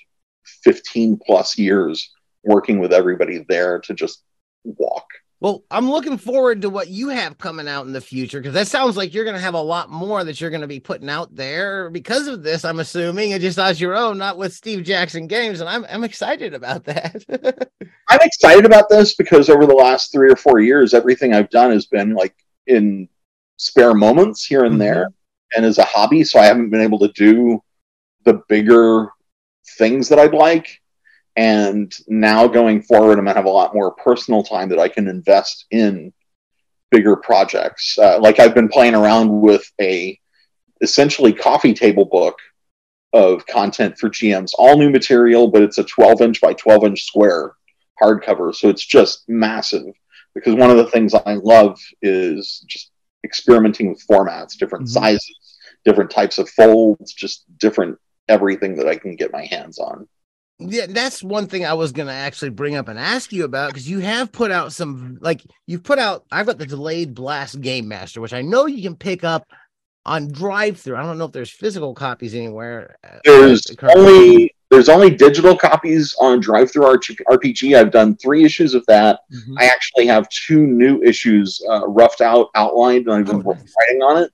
15 0.62 1.18
plus 1.26 1.58
years 1.58 2.10
working 2.44 2.78
with 2.78 2.92
everybody 2.92 3.44
there 3.48 3.80
to 3.80 3.94
just 3.94 4.22
walk. 4.64 5.06
Well, 5.40 5.62
I'm 5.70 5.88
looking 5.88 6.18
forward 6.18 6.62
to 6.62 6.70
what 6.70 6.88
you 6.88 7.10
have 7.10 7.38
coming 7.38 7.68
out 7.68 7.86
in 7.86 7.92
the 7.92 8.00
future 8.00 8.40
because 8.40 8.54
that 8.54 8.66
sounds 8.66 8.96
like 8.96 9.14
you're 9.14 9.24
going 9.24 9.36
to 9.36 9.42
have 9.42 9.54
a 9.54 9.62
lot 9.62 9.88
more 9.88 10.24
that 10.24 10.40
you're 10.40 10.50
going 10.50 10.62
to 10.62 10.66
be 10.66 10.80
putting 10.80 11.08
out 11.08 11.32
there 11.36 11.90
because 11.90 12.26
of 12.26 12.42
this. 12.42 12.64
I'm 12.64 12.80
assuming 12.80 13.32
and 13.32 13.40
just 13.40 13.58
as 13.58 13.80
your 13.80 13.96
own, 13.96 14.18
not 14.18 14.36
with 14.36 14.52
Steve 14.52 14.82
Jackson 14.82 15.28
Games, 15.28 15.60
and 15.60 15.68
I'm 15.68 15.86
I'm 15.88 16.02
excited 16.02 16.54
about 16.54 16.84
that. 16.84 17.24
I'm 18.08 18.20
excited 18.20 18.64
about 18.64 18.88
this 18.88 19.14
because 19.14 19.48
over 19.48 19.64
the 19.64 19.74
last 19.74 20.10
three 20.10 20.30
or 20.30 20.36
four 20.36 20.58
years, 20.58 20.92
everything 20.92 21.32
I've 21.32 21.50
done 21.50 21.70
has 21.70 21.86
been 21.86 22.14
like 22.14 22.34
in 22.66 23.08
spare 23.58 23.94
moments 23.94 24.44
here 24.44 24.64
and 24.64 24.72
mm-hmm. 24.72 24.80
there, 24.80 25.08
and 25.54 25.64
as 25.64 25.78
a 25.78 25.84
hobby. 25.84 26.24
So 26.24 26.40
I 26.40 26.46
haven't 26.46 26.70
been 26.70 26.80
able 26.80 26.98
to 26.98 27.12
do 27.12 27.62
the 28.24 28.42
bigger 28.48 29.08
things 29.76 30.08
that 30.08 30.18
I'd 30.18 30.34
like. 30.34 30.80
And 31.38 31.94
now 32.08 32.48
going 32.48 32.82
forward, 32.82 33.16
I'm 33.16 33.24
going 33.24 33.26
to 33.26 33.34
have 33.34 33.44
a 33.44 33.48
lot 33.48 33.72
more 33.72 33.92
personal 33.92 34.42
time 34.42 34.70
that 34.70 34.80
I 34.80 34.88
can 34.88 35.06
invest 35.06 35.66
in 35.70 36.12
bigger 36.90 37.14
projects. 37.14 37.96
Uh, 37.96 38.18
like 38.20 38.40
I've 38.40 38.56
been 38.56 38.68
playing 38.68 38.96
around 38.96 39.40
with 39.40 39.70
a 39.80 40.18
essentially 40.80 41.32
coffee 41.32 41.74
table 41.74 42.06
book 42.06 42.40
of 43.12 43.46
content 43.46 43.98
for 43.98 44.10
GMs, 44.10 44.50
all 44.58 44.76
new 44.76 44.90
material, 44.90 45.46
but 45.46 45.62
it's 45.62 45.78
a 45.78 45.84
12 45.84 46.22
inch 46.22 46.40
by 46.40 46.54
12 46.54 46.86
inch 46.86 47.04
square 47.04 47.52
hardcover. 48.02 48.52
So 48.52 48.68
it's 48.68 48.84
just 48.84 49.22
massive 49.28 49.94
because 50.34 50.56
one 50.56 50.70
of 50.70 50.76
the 50.76 50.90
things 50.90 51.14
I 51.14 51.34
love 51.34 51.78
is 52.02 52.64
just 52.66 52.90
experimenting 53.22 53.90
with 53.90 54.04
formats, 54.10 54.58
different 54.58 54.86
mm-hmm. 54.86 55.04
sizes, 55.04 55.56
different 55.84 56.10
types 56.10 56.38
of 56.38 56.50
folds, 56.50 57.12
just 57.14 57.44
different 57.58 57.96
everything 58.28 58.74
that 58.74 58.88
I 58.88 58.96
can 58.96 59.14
get 59.14 59.32
my 59.32 59.44
hands 59.44 59.78
on 59.78 60.08
yeah, 60.58 60.86
that's 60.88 61.22
one 61.22 61.46
thing 61.46 61.64
I 61.64 61.74
was 61.74 61.92
gonna 61.92 62.12
actually 62.12 62.50
bring 62.50 62.74
up 62.74 62.88
and 62.88 62.98
ask 62.98 63.32
you 63.32 63.44
about 63.44 63.70
because 63.70 63.88
you 63.88 64.00
have 64.00 64.32
put 64.32 64.50
out 64.50 64.72
some 64.72 65.18
like 65.20 65.42
you've 65.66 65.84
put 65.84 65.98
out. 65.98 66.24
I've 66.32 66.46
got 66.46 66.58
the 66.58 66.66
delayed 66.66 67.14
blast 67.14 67.60
game 67.60 67.88
master, 67.88 68.20
which 68.20 68.32
I 68.32 68.42
know 68.42 68.66
you 68.66 68.82
can 68.82 68.96
pick 68.96 69.24
up 69.24 69.46
on 70.04 70.30
DriveThru. 70.30 70.96
I 70.96 71.02
don't 71.02 71.18
know 71.18 71.26
if 71.26 71.32
there's 71.32 71.50
physical 71.50 71.94
copies 71.94 72.34
anywhere. 72.34 72.96
Uh, 73.04 73.18
there's 73.24 73.64
only 73.94 74.54
there's 74.70 74.88
only 74.88 75.10
digital 75.10 75.56
copies 75.56 76.14
on 76.20 76.42
DriveThruRPG. 76.42 77.76
I've 77.76 77.90
done 77.90 78.16
three 78.16 78.44
issues 78.44 78.74
of 78.74 78.84
that. 78.86 79.20
Mm-hmm. 79.32 79.58
I 79.58 79.66
actually 79.66 80.06
have 80.06 80.28
two 80.28 80.66
new 80.66 81.02
issues 81.02 81.60
uh, 81.70 81.86
roughed 81.86 82.20
out, 82.20 82.48
outlined, 82.54 83.06
and 83.06 83.14
I've 83.14 83.26
been 83.26 83.42
oh, 83.46 83.52
nice. 83.52 83.74
writing 83.80 84.02
on 84.02 84.22
it. 84.24 84.32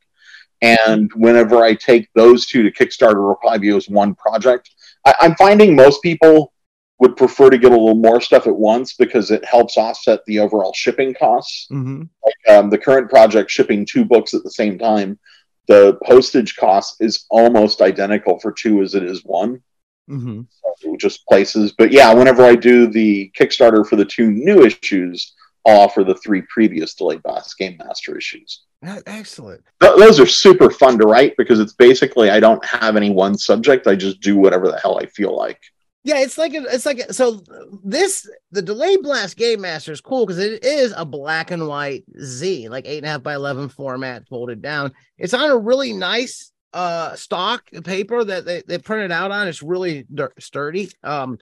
And 0.62 1.11
whenever 1.14 1.62
I 1.62 1.75
take 1.75 2.09
those 2.14 2.47
two 2.47 2.62
to 2.62 2.71
Kickstarter, 2.71 3.12
it'll 3.12 3.37
probably 3.37 3.59
be 3.59 3.76
as 3.76 3.88
one 3.88 4.14
project. 4.14 4.74
I, 5.04 5.14
I'm 5.20 5.34
finding 5.37 5.75
most 5.75 6.02
people 6.02 6.52
would 7.00 7.16
prefer 7.16 7.50
to 7.50 7.58
get 7.58 7.73
a 7.73 7.76
little 7.76 7.96
more 7.96 8.20
stuff 8.20 8.46
at 8.46 8.54
once 8.56 8.94
because 8.94 9.30
it 9.30 9.44
helps 9.44 9.76
offset 9.76 10.20
the 10.26 10.38
overall 10.38 10.73
shipping 10.73 11.12
costs. 11.14 11.66
Mm-hmm. 11.70 12.02
Like, 12.25 12.56
um, 12.56 12.70
the 12.70 12.78
current 12.78 13.11
project 13.11 13.50
shipping 13.50 13.84
two 13.84 14.04
books 14.04 14.32
at 14.32 14.42
the 14.44 14.50
same 14.50 14.78
time, 14.78 15.18
the 15.66 15.99
postage 16.04 16.56
cost 16.56 16.96
is 17.00 17.26
almost 17.30 17.80
identical 17.80 18.38
for 18.38 18.52
two 18.52 18.82
as 18.82 18.94
it 18.94 19.02
is 19.02 19.25
one. 19.25 19.62
Mm-hmm. 20.08 20.42
So 20.78 20.96
just 20.96 21.26
places, 21.26 21.73
but 21.76 21.90
yeah, 21.90 22.12
whenever 22.12 22.44
I 22.44 22.54
do 22.54 22.87
the 22.87 23.30
Kickstarter 23.38 23.87
for 23.87 23.96
the 23.96 24.04
two 24.04 24.30
new 24.30 24.64
issues, 24.64 25.34
I'll 25.66 25.80
offer 25.80 26.04
the 26.04 26.16
three 26.16 26.42
previous 26.42 26.94
delayed 26.94 27.23
blast 27.23 27.56
game 27.56 27.76
master 27.78 28.16
issues. 28.16 28.64
Excellent. 29.06 29.62
Th- 29.80 29.97
those 29.97 30.21
are 30.21 30.26
super 30.26 30.71
fun 30.71 30.99
to 30.99 31.06
write 31.06 31.35
because 31.38 31.59
it's 31.59 31.73
basically 31.73 32.30
I 32.30 32.40
don't 32.40 32.64
have 32.64 32.97
any 32.97 33.11
one 33.11 33.37
subject. 33.38 33.87
I 33.87 33.94
just 33.97 34.21
do 34.21 34.37
whatever 34.37 34.68
the 34.68 34.78
hell 34.78 34.99
I 34.99 35.06
feel 35.06 35.35
like. 35.37 35.61
Yeah, 36.06 36.18
it's 36.18 36.37
like 36.37 36.52
a, 36.52 36.62
it's 36.64 36.85
like 36.85 36.99
a, 36.99 37.14
so 37.14 37.42
this 37.83 38.28
the 38.50 38.61
delayed 38.61 39.00
blast 39.02 39.38
game 39.38 39.62
master 39.62 39.90
is 39.90 40.02
cool 40.02 40.26
because 40.26 40.38
it 40.38 40.62
is 40.62 40.92
a 40.94 41.06
black 41.06 41.50
and 41.50 41.66
white 41.66 42.04
Z, 42.21 42.68
like 42.68 42.87
eight 42.87 42.99
and 42.99 43.06
a 43.06 43.09
half 43.09 43.23
by 43.23 43.35
eleven 43.35 43.71
format 43.71 44.28
folded 44.28 44.61
down. 44.61 44.92
It's 45.16 45.33
on 45.33 45.50
a 45.50 45.56
really 45.56 45.94
nice 45.94 46.52
uh 46.75 47.14
stock 47.14 47.71
paper 47.85 48.23
that 48.23 48.44
they, 48.44 48.62
they 48.66 48.76
printed 48.76 49.12
out 49.12 49.30
on. 49.30 49.49
It's 49.49 49.62
really 49.62 50.06
sturdy. 50.38 50.90
Um, 51.02 51.38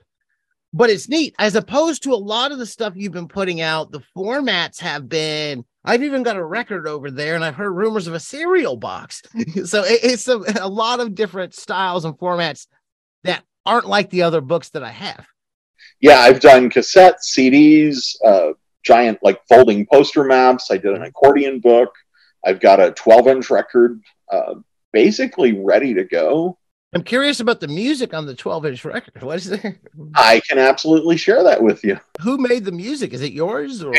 but 0.72 0.90
it's 0.90 1.08
neat 1.08 1.34
as 1.38 1.54
opposed 1.54 2.02
to 2.02 2.12
a 2.12 2.16
lot 2.16 2.52
of 2.52 2.58
the 2.58 2.66
stuff 2.66 2.94
you've 2.96 3.12
been 3.12 3.28
putting 3.28 3.60
out. 3.60 3.92
The 3.92 4.02
formats 4.16 4.80
have 4.80 5.08
been. 5.08 5.64
I've 5.84 6.02
even 6.02 6.22
got 6.22 6.36
a 6.36 6.44
record 6.44 6.86
over 6.86 7.10
there, 7.10 7.34
and 7.34 7.44
I've 7.44 7.56
heard 7.56 7.72
rumors 7.72 8.06
of 8.06 8.14
a 8.14 8.20
cereal 8.20 8.76
box. 8.76 9.22
so 9.64 9.82
it, 9.82 10.00
it's 10.02 10.28
a, 10.28 10.40
a 10.60 10.68
lot 10.68 11.00
of 11.00 11.14
different 11.14 11.54
styles 11.54 12.04
and 12.04 12.16
formats 12.16 12.66
that 13.24 13.42
aren't 13.66 13.88
like 13.88 14.10
the 14.10 14.22
other 14.22 14.40
books 14.40 14.70
that 14.70 14.82
I 14.82 14.90
have. 14.90 15.26
Yeah, 16.00 16.18
I've 16.18 16.40
done 16.40 16.70
cassettes, 16.70 17.32
CDs, 17.36 18.16
uh, 18.24 18.52
giant 18.84 19.18
like 19.22 19.40
folding 19.48 19.86
poster 19.86 20.24
maps. 20.24 20.70
I 20.70 20.76
did 20.76 20.94
an 20.94 21.02
accordion 21.02 21.60
book. 21.60 21.94
I've 22.44 22.60
got 22.60 22.80
a 22.80 22.92
12 22.92 23.26
inch 23.28 23.50
record 23.50 24.00
uh, 24.30 24.54
basically 24.92 25.52
ready 25.52 25.94
to 25.94 26.04
go. 26.04 26.58
I'm 26.94 27.02
curious 27.02 27.40
about 27.40 27.60
the 27.60 27.68
music 27.68 28.12
on 28.12 28.26
the 28.26 28.34
12 28.34 28.66
inch 28.66 28.84
record. 28.84 29.22
What 29.22 29.36
is 29.36 29.48
there? 29.48 29.78
I 30.14 30.40
can 30.40 30.58
absolutely 30.58 31.16
share 31.16 31.42
that 31.42 31.62
with 31.62 31.82
you. 31.84 31.98
Who 32.20 32.36
made 32.36 32.64
the 32.64 32.72
music? 32.72 33.14
Is 33.14 33.22
it 33.22 33.32
yours? 33.32 33.82
Or... 33.82 33.94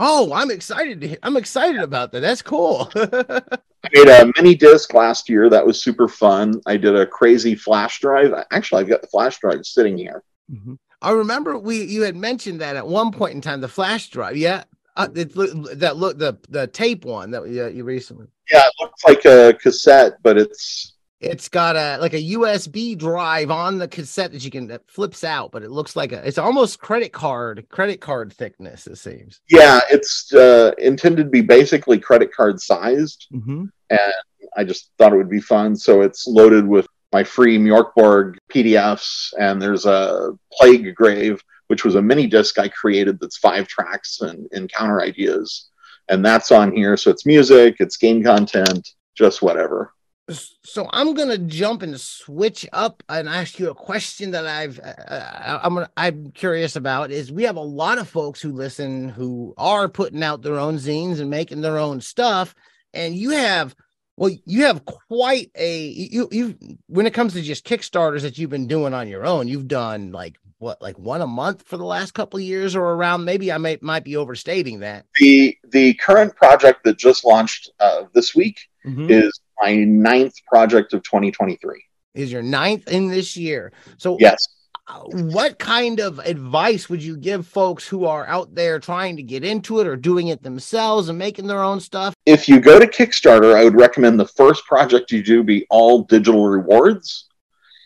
Oh, 0.00 0.32
I'm 0.32 0.50
excited. 0.50 1.00
To, 1.02 1.18
I'm 1.22 1.36
excited 1.36 1.80
about 1.80 2.10
that. 2.12 2.20
That's 2.20 2.42
cool. 2.42 2.90
I 2.96 3.88
made 3.92 4.08
a 4.08 4.32
mini 4.36 4.56
disc 4.56 4.92
last 4.92 5.28
year. 5.28 5.48
That 5.48 5.64
was 5.64 5.80
super 5.80 6.08
fun. 6.08 6.60
I 6.66 6.76
did 6.76 6.96
a 6.96 7.06
crazy 7.06 7.54
flash 7.54 8.00
drive. 8.00 8.34
Actually, 8.50 8.82
I've 8.82 8.88
got 8.88 9.02
the 9.02 9.08
flash 9.08 9.38
drive 9.38 9.64
sitting 9.64 9.96
here. 9.96 10.24
Mm-hmm. 10.52 10.74
I 11.02 11.12
remember 11.12 11.58
we 11.58 11.84
you 11.84 12.02
had 12.02 12.16
mentioned 12.16 12.60
that 12.60 12.76
at 12.76 12.86
one 12.86 13.12
point 13.12 13.34
in 13.34 13.40
time, 13.40 13.60
the 13.60 13.68
flash 13.68 14.10
drive. 14.10 14.36
Yeah, 14.36 14.64
uh, 14.96 15.08
it, 15.14 15.32
that 15.78 15.96
look 15.96 16.18
the 16.18 16.36
the 16.48 16.66
tape 16.66 17.04
one 17.04 17.30
that 17.30 17.42
uh, 17.42 17.68
you 17.68 17.84
recently. 17.84 18.26
Yeah, 18.50 18.66
it 18.66 18.72
looks 18.80 19.04
like 19.04 19.24
a 19.24 19.54
cassette, 19.54 20.14
but 20.22 20.36
it's 20.36 20.94
it's 21.20 21.48
got 21.48 21.76
a 21.76 21.98
like 22.00 22.14
a 22.14 22.30
USB 22.32 22.96
drive 22.96 23.50
on 23.50 23.78
the 23.78 23.86
cassette 23.86 24.32
that 24.32 24.42
you 24.42 24.50
can 24.50 24.66
that 24.68 24.88
flips 24.88 25.22
out, 25.22 25.52
but 25.52 25.62
it 25.62 25.70
looks 25.70 25.94
like 25.94 26.12
a 26.12 26.26
it's 26.26 26.38
almost 26.38 26.80
credit 26.80 27.12
card 27.12 27.66
credit 27.68 28.00
card 28.00 28.32
thickness. 28.32 28.86
It 28.86 28.96
seems. 28.96 29.40
Yeah, 29.48 29.80
it's 29.90 30.32
uh, 30.32 30.72
intended 30.78 31.24
to 31.24 31.30
be 31.30 31.42
basically 31.42 31.98
credit 31.98 32.32
card 32.32 32.60
sized, 32.60 33.26
mm-hmm. 33.32 33.66
and 33.90 34.12
I 34.56 34.64
just 34.64 34.90
thought 34.96 35.12
it 35.12 35.16
would 35.16 35.30
be 35.30 35.40
fun. 35.40 35.76
So 35.76 36.00
it's 36.00 36.26
loaded 36.26 36.66
with 36.66 36.86
my 37.12 37.22
free 37.22 37.58
Mörk 37.58 37.92
Borg 37.94 38.38
PDFs, 38.50 39.34
and 39.38 39.60
there's 39.60 39.84
a 39.84 40.30
Plague 40.52 40.94
Grave, 40.94 41.42
which 41.66 41.84
was 41.84 41.96
a 41.96 42.02
mini 42.02 42.28
disc 42.28 42.58
I 42.58 42.68
created 42.68 43.20
that's 43.20 43.36
five 43.36 43.68
tracks 43.68 44.22
and 44.22 44.48
encounter 44.52 45.02
ideas, 45.02 45.68
and 46.08 46.24
that's 46.24 46.50
on 46.50 46.72
here. 46.72 46.96
So 46.96 47.10
it's 47.10 47.26
music, 47.26 47.76
it's 47.78 47.98
game 47.98 48.24
content, 48.24 48.88
just 49.14 49.42
whatever 49.42 49.92
so 50.30 50.88
I'm 50.92 51.14
gonna 51.14 51.38
jump 51.38 51.82
and 51.82 52.00
switch 52.00 52.66
up 52.72 53.02
and 53.08 53.28
ask 53.28 53.58
you 53.58 53.70
a 53.70 53.74
question 53.74 54.30
that 54.32 54.46
I've 54.46 54.78
uh, 54.78 54.82
uh 54.82 55.60
I'm 55.62 55.74
gonna, 55.74 55.90
I'm 55.96 56.30
curious 56.32 56.76
about 56.76 57.10
is 57.10 57.32
we 57.32 57.44
have 57.44 57.56
a 57.56 57.60
lot 57.60 57.98
of 57.98 58.08
folks 58.08 58.40
who 58.40 58.52
listen 58.52 59.08
who 59.08 59.54
are 59.56 59.88
putting 59.88 60.22
out 60.22 60.42
their 60.42 60.58
own 60.58 60.76
zines 60.76 61.20
and 61.20 61.30
making 61.30 61.60
their 61.60 61.78
own 61.78 62.00
stuff, 62.00 62.54
and 62.94 63.14
you 63.14 63.30
have 63.30 63.74
well 64.16 64.30
you 64.44 64.64
have 64.64 64.84
quite 64.84 65.50
a 65.54 65.86
you 65.88 66.28
you 66.30 66.56
when 66.86 67.06
it 67.06 67.14
comes 67.14 67.32
to 67.34 67.42
just 67.42 67.66
Kickstarters 67.66 68.22
that 68.22 68.38
you've 68.38 68.50
been 68.50 68.66
doing 68.66 68.94
on 68.94 69.08
your 69.08 69.26
own, 69.26 69.48
you've 69.48 69.68
done 69.68 70.12
like 70.12 70.36
what 70.60 70.80
like 70.80 70.98
one 70.98 71.22
a 71.22 71.26
month 71.26 71.62
for 71.66 71.76
the 71.76 71.84
last 71.84 72.12
couple 72.12 72.38
of 72.38 72.44
years 72.44 72.76
or 72.76 72.84
around 72.84 73.24
maybe 73.24 73.50
I 73.50 73.58
may 73.58 73.78
might 73.80 74.04
be 74.04 74.16
overstating 74.16 74.80
that. 74.80 75.06
The 75.18 75.56
the 75.68 75.94
current 75.94 76.36
project 76.36 76.84
that 76.84 76.98
just 76.98 77.24
launched 77.24 77.70
uh, 77.80 78.04
this 78.12 78.34
week 78.34 78.60
mm-hmm. 78.86 79.10
is 79.10 79.40
my 79.62 79.76
ninth 79.84 80.34
project 80.46 80.92
of 80.92 81.02
2023. 81.02 81.82
Is 82.14 82.32
your 82.32 82.42
ninth 82.42 82.88
in 82.88 83.08
this 83.08 83.36
year? 83.36 83.72
So 83.98 84.16
yes. 84.18 84.46
Uh, 84.88 85.04
what 85.12 85.56
kind 85.60 86.00
of 86.00 86.18
advice 86.18 86.88
would 86.88 87.00
you 87.00 87.16
give 87.16 87.46
folks 87.46 87.86
who 87.86 88.06
are 88.06 88.26
out 88.26 88.52
there 88.56 88.80
trying 88.80 89.16
to 89.16 89.22
get 89.22 89.44
into 89.44 89.78
it 89.78 89.86
or 89.86 89.94
doing 89.94 90.28
it 90.28 90.42
themselves 90.42 91.08
and 91.08 91.16
making 91.16 91.46
their 91.46 91.62
own 91.62 91.78
stuff? 91.78 92.12
If 92.26 92.48
you 92.48 92.58
go 92.58 92.80
to 92.80 92.88
Kickstarter, 92.88 93.54
I 93.54 93.62
would 93.62 93.76
recommend 93.76 94.18
the 94.18 94.26
first 94.26 94.64
project 94.64 95.12
you 95.12 95.22
do 95.22 95.44
be 95.44 95.64
all 95.70 96.02
digital 96.02 96.48
rewards. 96.48 97.28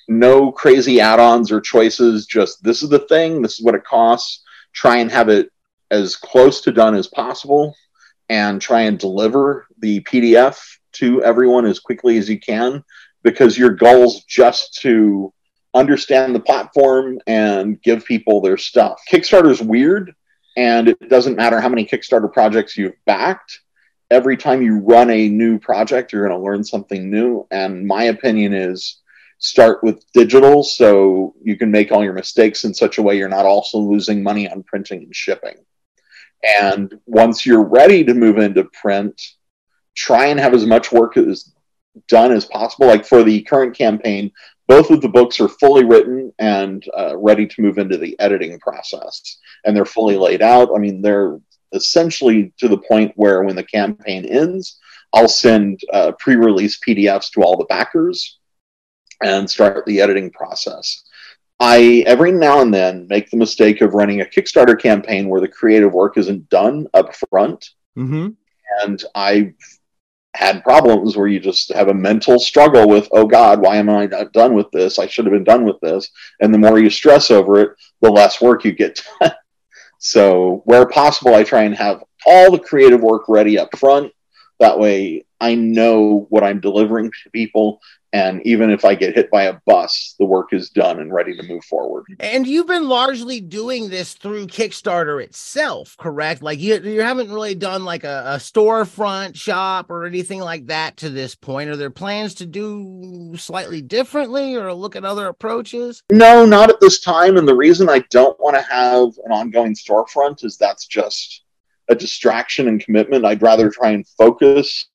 No 0.09 0.51
crazy 0.51 0.99
add 0.99 1.21
ons 1.21 1.53
or 1.53 1.61
choices, 1.61 2.25
just 2.25 2.63
this 2.63 2.83
is 2.83 2.89
the 2.89 3.01
thing, 3.01 3.43
this 3.43 3.59
is 3.59 3.65
what 3.65 3.75
it 3.75 3.85
costs. 3.85 4.43
Try 4.73 4.97
and 4.97 5.11
have 5.11 5.29
it 5.29 5.51
as 5.91 6.17
close 6.17 6.63
to 6.63 6.73
done 6.73 6.95
as 6.95 7.07
possible 7.07 7.77
and 8.31 8.63
try 8.63 8.83
and 8.83 8.99
deliver 8.99 9.67
the 9.79 10.01
PDF 10.01 10.59
to 10.95 11.23
everyone 11.23 11.67
as 11.67 11.81
quickly 11.81 12.19
as 12.19 12.29
you 12.29 12.39
can 12.39 12.83
because 13.23 13.59
your 13.59 13.71
goal 13.71 14.05
is 14.05 14.25
just 14.25 14.75
to 14.83 15.33
understand 15.75 16.35
the 16.35 16.41
platform 16.41 17.19
and 17.27 17.83
give 17.83 18.05
people 18.05 18.41
their 18.41 18.57
stuff. 18.57 19.01
Kickstarter 19.11 19.51
is 19.51 19.61
weird, 19.61 20.15
and 20.57 20.89
it 20.89 21.09
doesn't 21.09 21.37
matter 21.37 21.61
how 21.61 21.69
many 21.69 21.85
Kickstarter 21.85 22.33
projects 22.33 22.77
you've 22.77 22.95
backed. 23.07 23.61
Every 24.11 24.37
time 24.37 24.63
you 24.63 24.79
run 24.79 25.11
a 25.11 25.29
new 25.29 25.59
project, 25.59 26.13
you're 26.13 26.29
going 26.29 26.39
to 26.39 26.45
learn 26.45 26.63
something 26.63 27.11
new. 27.11 27.47
And 27.51 27.87
my 27.87 28.05
opinion 28.05 28.53
is 28.53 29.01
start 29.39 29.83
with 29.83 30.05
digital 30.13 30.63
so 30.63 31.35
you 31.43 31.57
can 31.57 31.71
make 31.71 31.91
all 31.91 32.05
your 32.05 32.13
mistakes 32.13 32.65
in 32.65 32.73
such 32.73 32.99
a 32.99 33.03
way 33.03 33.19
you're 33.19 33.29
not 33.29 33.45
also 33.45 33.79
losing 33.79 34.23
money 34.23 34.49
on 34.49 34.63
printing 34.63 35.03
and 35.03 35.17
shipping. 35.17 35.57
And 36.61 36.95
once 37.07 37.45
you're 37.45 37.65
ready 37.65 38.05
to 38.05 38.15
move 38.15 38.39
into 38.39 38.65
print, 38.65 39.21
try 39.95 40.27
and 40.27 40.41
have 40.41 40.55
as 40.55 40.67
much 40.67 40.93
work 40.93 41.17
as 41.17 41.53
done 42.09 42.33
as 42.33 42.45
possible. 42.45 42.87
Like 42.87 43.07
for 43.07 43.23
the 43.23 43.43
current 43.43 43.77
campaign, 43.77 44.33
both 44.67 44.91
of 44.91 45.01
the 45.01 45.09
books 45.09 45.41
are 45.41 45.49
fully 45.49 45.85
written 45.85 46.33
and 46.39 46.85
uh, 46.97 47.17
ready 47.17 47.47
to 47.47 47.63
move 47.63 47.79
into 47.79 47.99
the 47.99 48.19
editing 48.19 48.59
process, 48.61 49.39
and 49.65 49.77
they're 49.77 49.85
fully 49.85 50.17
laid 50.17 50.43
out. 50.43 50.71
I 50.75 50.79
mean, 50.79 51.03
they're 51.03 51.39
essentially 51.73 52.53
to 52.59 52.69
the 52.69 52.79
point 52.79 53.13
where 53.17 53.43
when 53.43 53.57
the 53.57 53.65
campaign 53.65 54.25
ends, 54.25 54.79
I'll 55.13 55.29
send 55.29 55.81
uh, 55.93 56.13
pre-release 56.19 56.81
PDFs 56.87 57.31
to 57.33 57.43
all 57.43 57.57
the 57.57 57.67
backers 57.67 58.39
and 59.23 59.49
start 59.49 59.85
the 59.87 60.01
editing 60.01 60.31
process. 60.31 61.05
I 61.61 62.03
every 62.07 62.33
now 62.33 62.63
and 62.63 62.75
then 62.75 63.07
make 63.09 63.31
the 63.31 63.37
mistake 63.37 63.81
of 63.81 63.95
running 63.95 64.21
a 64.21 64.25
Kickstarter 64.25 64.81
campaign 64.81 65.29
where 65.29 65.41
the 65.41 65.49
creative 65.49 65.93
work 65.93 66.19
isn't 66.19 66.49
done 66.49 66.89
up 66.95 67.15
front. 67.31 67.71
Mm-hmm. 67.97 68.31
And 68.83 69.05
I 69.15 69.55
had 70.35 70.65
problems 70.65 71.17
where 71.17 71.29
you 71.29 71.39
just 71.39 71.73
have 71.73 71.89
a 71.89 71.95
mental 71.95 72.39
struggle 72.39 72.89
with, 72.89 73.09
oh 73.13 73.27
God, 73.27 73.61
why 73.61 73.77
am 73.77 73.89
I 73.89 74.07
not 74.07 74.33
done 74.33 74.55
with 74.55 74.71
this? 74.73 74.99
I 74.99 75.07
should 75.07 75.25
have 75.27 75.33
been 75.33 75.45
done 75.45 75.65
with 75.65 75.79
this. 75.81 76.11
And 76.41 76.53
the 76.53 76.59
more 76.59 76.79
you 76.79 76.91
stress 76.91 77.31
over 77.31 77.61
it, 77.61 77.71
the 78.03 78.11
less 78.11 78.41
work 78.41 78.65
you 78.65 78.73
get 78.73 79.01
done. 79.21 79.33
so, 79.99 80.63
where 80.65 80.87
possible, 80.87 81.35
I 81.35 81.45
try 81.45 81.63
and 81.63 81.75
have 81.77 82.03
all 82.27 82.51
the 82.51 82.59
creative 82.59 83.01
work 83.01 83.29
ready 83.29 83.59
up 83.59 83.77
front. 83.79 84.13
That 84.59 84.79
way, 84.79 85.24
I 85.41 85.55
know 85.55 86.27
what 86.31 86.45
I'm 86.45 86.61
delivering 86.61 87.11
to 87.11 87.31
people 87.31 87.81
and 88.15 88.47
even 88.47 88.71
if 88.71 88.85
I 88.85 88.95
get 88.95 89.17
hit 89.17 89.29
by 89.29 89.43
a 89.43 89.59
bus, 89.67 90.15
the 90.21 90.25
work 90.25 90.53
is 90.53 90.71
done 90.71 91.01
and 91.01 91.13
ready 91.13 91.37
to 91.37 91.43
move 91.43 91.65
forward. 91.65 92.05
And 92.21 92.47
you've 92.47 92.69
been 92.69 92.89
largely 92.89 93.41
doing 93.41 93.91
this 93.91 94.15
through 94.15 94.47
Kickstarter 94.47 95.21
itself, 95.21 95.97
correct? 95.99 96.41
Like 96.41 96.61
you, 96.61 96.79
you 96.79 97.03
haven't 97.03 97.33
really 97.33 97.57
done 97.57 97.85
like 97.85 98.05
a, 98.05 98.23
a 98.25 98.37
storefront 98.37 99.35
shop 99.35 99.91
or 99.91 100.07
anything 100.07 100.39
like 100.39 100.67
that 100.69 100.99
to 100.99 101.11
this 101.11 101.35
point. 101.35 101.71
Are 101.71 101.77
there 101.77 101.91
plans 101.91 102.35
to 102.35 102.47
do 102.47 103.35
slightly 103.37 103.83
differently 103.83 104.55
or 104.55 104.73
look 104.73 104.95
at 104.95 105.05
other 105.05 105.27
approaches? 105.27 106.05
No, 106.13 106.47
not 106.47 106.71
at 106.71 106.79
this 106.79 107.01
time. 107.01 107.37
And 107.37 107.49
the 107.49 107.57
reason 107.57 107.89
I 107.89 108.05
don't 108.11 108.39
want 108.39 108.55
to 108.55 108.63
have 108.63 109.09
an 109.25 109.33
ongoing 109.33 109.75
storefront 109.75 110.45
is 110.45 110.57
that's 110.57 110.87
just 110.87 111.43
a 111.89 111.97
distraction 111.97 112.69
and 112.69 112.81
commitment. 112.81 113.25
I'd 113.25 113.43
rather 113.43 113.71
try 113.71 113.91
and 113.91 114.07
focus 114.07 114.89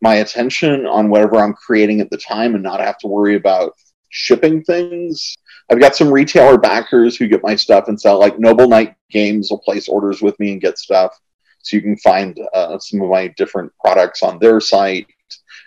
my 0.00 0.16
attention 0.16 0.86
on 0.86 1.10
whatever 1.10 1.36
I'm 1.36 1.54
creating 1.54 2.00
at 2.00 2.10
the 2.10 2.16
time 2.16 2.54
and 2.54 2.62
not 2.62 2.80
have 2.80 2.98
to 2.98 3.08
worry 3.08 3.36
about 3.36 3.74
shipping 4.10 4.62
things. 4.62 5.36
I've 5.70 5.80
got 5.80 5.94
some 5.94 6.12
retailer 6.12 6.58
backers 6.58 7.16
who 7.16 7.28
get 7.28 7.42
my 7.42 7.54
stuff 7.54 7.88
and 7.88 8.00
sell, 8.00 8.18
like 8.18 8.38
Noble 8.38 8.68
Knight 8.68 8.94
Games 9.10 9.50
will 9.50 9.58
place 9.58 9.88
orders 9.88 10.20
with 10.20 10.38
me 10.40 10.52
and 10.52 10.60
get 10.60 10.78
stuff. 10.78 11.16
So 11.62 11.76
you 11.76 11.82
can 11.82 11.96
find 11.98 12.38
uh, 12.54 12.78
some 12.78 13.02
of 13.02 13.10
my 13.10 13.28
different 13.28 13.72
products 13.78 14.22
on 14.22 14.38
their 14.38 14.60
site. 14.60 15.06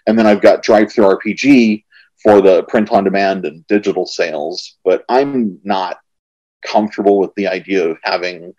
And 0.08 0.18
then 0.18 0.28
I've 0.28 0.42
got 0.42 0.63
DriveThruRPG 0.63 1.84
for 2.22 2.42
the 2.42 2.63
print 2.63 2.92
on 2.92 3.04
demand 3.04 3.46
and 3.46 3.66
digital 3.68 4.06
sales. 4.06 4.78
But 4.84 5.06
I'm 5.08 5.60
not 5.63 6.00
comfortable 6.66 7.20
with 7.20 7.34
the 7.36 7.48
idea 7.48 7.88
of 7.88 7.98
having 8.04 8.54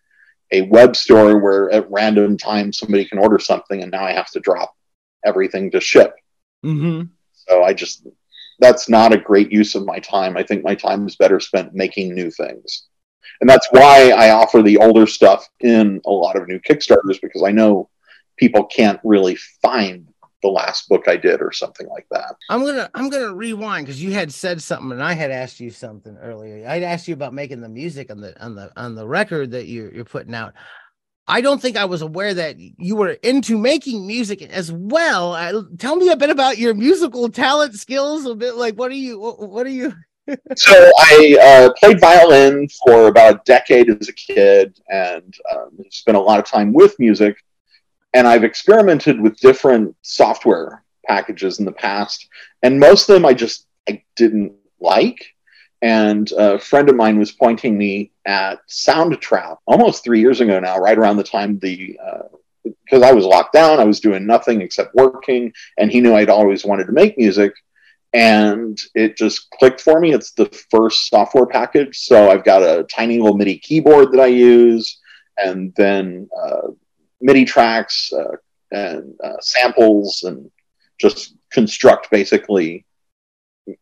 a 0.52 0.62
web 0.62 0.94
store 0.94 1.38
where 1.38 1.70
at 1.70 1.90
random 1.90 2.38
times 2.38 2.78
somebody 2.78 3.04
can 3.04 3.18
order 3.18 3.38
something 3.38 3.82
and 3.82 3.90
now 3.90 4.04
I 4.04 4.12
have 4.12 4.30
to 4.32 4.40
drop 4.40 4.74
everything 5.24 5.70
to 5.72 5.80
ship. 5.80 6.14
Mm-hmm. 6.64 7.06
So 7.32 7.62
I 7.62 7.74
just 7.74 8.06
that's 8.60 8.88
not 8.88 9.12
a 9.12 9.18
great 9.18 9.50
use 9.50 9.74
of 9.74 9.84
my 9.84 9.98
time. 9.98 10.36
I 10.36 10.42
think 10.42 10.62
my 10.62 10.74
time 10.74 11.06
is 11.06 11.16
better 11.16 11.40
spent 11.40 11.74
making 11.74 12.14
new 12.14 12.30
things. 12.30 12.86
And 13.40 13.50
that's 13.50 13.66
why 13.70 14.10
I 14.10 14.30
offer 14.30 14.62
the 14.62 14.78
older 14.78 15.06
stuff 15.06 15.48
in 15.60 16.00
a 16.06 16.10
lot 16.10 16.36
of 16.36 16.46
new 16.46 16.60
Kickstarters 16.60 17.20
because 17.20 17.42
I 17.42 17.50
know 17.50 17.88
people 18.36 18.64
can't 18.64 19.00
really 19.02 19.36
find 19.60 20.08
the 20.42 20.48
last 20.48 20.88
book 20.88 21.08
I 21.08 21.16
did 21.16 21.40
or 21.40 21.50
something 21.50 21.88
like 21.88 22.06
that. 22.10 22.36
I'm 22.50 22.64
gonna 22.64 22.90
I'm 22.94 23.08
gonna 23.08 23.34
rewind 23.34 23.86
because 23.86 24.02
you 24.02 24.12
had 24.12 24.32
said 24.32 24.62
something 24.62 24.92
and 24.92 25.02
I 25.02 25.14
had 25.14 25.30
asked 25.30 25.58
you 25.58 25.70
something 25.70 26.16
earlier. 26.18 26.68
I'd 26.68 26.82
asked 26.82 27.08
you 27.08 27.14
about 27.14 27.32
making 27.32 27.62
the 27.62 27.68
music 27.68 28.10
on 28.10 28.20
the 28.20 28.40
on 28.44 28.54
the 28.54 28.70
on 28.76 28.94
the 28.94 29.06
record 29.06 29.52
that 29.52 29.66
you're 29.66 29.92
you're 29.92 30.04
putting 30.04 30.34
out. 30.34 30.52
I 31.26 31.40
don't 31.40 31.60
think 31.60 31.76
I 31.76 31.86
was 31.86 32.02
aware 32.02 32.34
that 32.34 32.56
you 32.58 32.96
were 32.96 33.12
into 33.22 33.56
making 33.56 34.06
music 34.06 34.42
as 34.42 34.70
well. 34.70 35.32
I, 35.32 35.52
tell 35.78 35.96
me 35.96 36.10
a 36.10 36.16
bit 36.16 36.30
about 36.30 36.58
your 36.58 36.74
musical 36.74 37.30
talent 37.30 37.74
skills. 37.74 38.26
A 38.26 38.34
bit 38.34 38.56
like 38.56 38.74
what 38.74 38.90
are 38.90 38.96
you? 38.96 39.18
What, 39.18 39.66
are 39.66 39.70
you? 39.70 39.94
so 40.56 40.90
I 40.98 41.38
uh, 41.42 41.72
played 41.78 42.00
violin 42.00 42.68
for 42.86 43.06
about 43.08 43.36
a 43.36 43.40
decade 43.46 43.88
as 43.88 44.08
a 44.08 44.12
kid, 44.12 44.78
and 44.90 45.34
um, 45.54 45.70
spent 45.90 46.16
a 46.16 46.20
lot 46.20 46.38
of 46.38 46.44
time 46.44 46.72
with 46.72 46.98
music. 46.98 47.36
And 48.12 48.28
I've 48.28 48.44
experimented 48.44 49.20
with 49.20 49.38
different 49.38 49.96
software 50.02 50.84
packages 51.06 51.58
in 51.58 51.64
the 51.64 51.72
past, 51.72 52.28
and 52.62 52.78
most 52.78 53.08
of 53.08 53.14
them 53.14 53.24
I 53.24 53.32
just 53.32 53.66
I 53.88 54.02
didn't 54.14 54.52
like. 54.78 55.33
And 55.82 56.30
a 56.32 56.58
friend 56.58 56.88
of 56.88 56.96
mine 56.96 57.18
was 57.18 57.32
pointing 57.32 57.76
me 57.76 58.12
at 58.24 58.66
Soundtrap 58.68 59.58
almost 59.66 60.02
three 60.02 60.20
years 60.20 60.40
ago 60.40 60.58
now, 60.58 60.78
right 60.78 60.96
around 60.96 61.16
the 61.16 61.24
time 61.24 61.58
the 61.58 61.98
because 62.84 63.02
uh, 63.02 63.06
I 63.06 63.12
was 63.12 63.24
locked 63.26 63.52
down, 63.52 63.78
I 63.80 63.84
was 63.84 64.00
doing 64.00 64.26
nothing 64.26 64.62
except 64.62 64.94
working, 64.94 65.52
and 65.78 65.90
he 65.90 66.00
knew 66.00 66.14
I'd 66.14 66.30
always 66.30 66.64
wanted 66.64 66.86
to 66.86 66.92
make 66.92 67.18
music, 67.18 67.52
and 68.14 68.78
it 68.94 69.16
just 69.16 69.50
clicked 69.50 69.80
for 69.80 70.00
me. 70.00 70.14
It's 70.14 70.32
the 70.32 70.46
first 70.70 71.08
software 71.10 71.46
package, 71.46 71.98
so 71.98 72.30
I've 72.30 72.44
got 72.44 72.62
a 72.62 72.84
tiny 72.84 73.18
little 73.18 73.36
MIDI 73.36 73.58
keyboard 73.58 74.12
that 74.12 74.20
I 74.20 74.26
use, 74.26 75.00
and 75.36 75.74
then 75.76 76.28
uh, 76.42 76.68
MIDI 77.20 77.44
tracks 77.44 78.10
uh, 78.12 78.36
and 78.70 79.14
uh, 79.22 79.36
samples, 79.40 80.22
and 80.22 80.50
just 80.98 81.34
construct 81.50 82.10
basically 82.10 82.86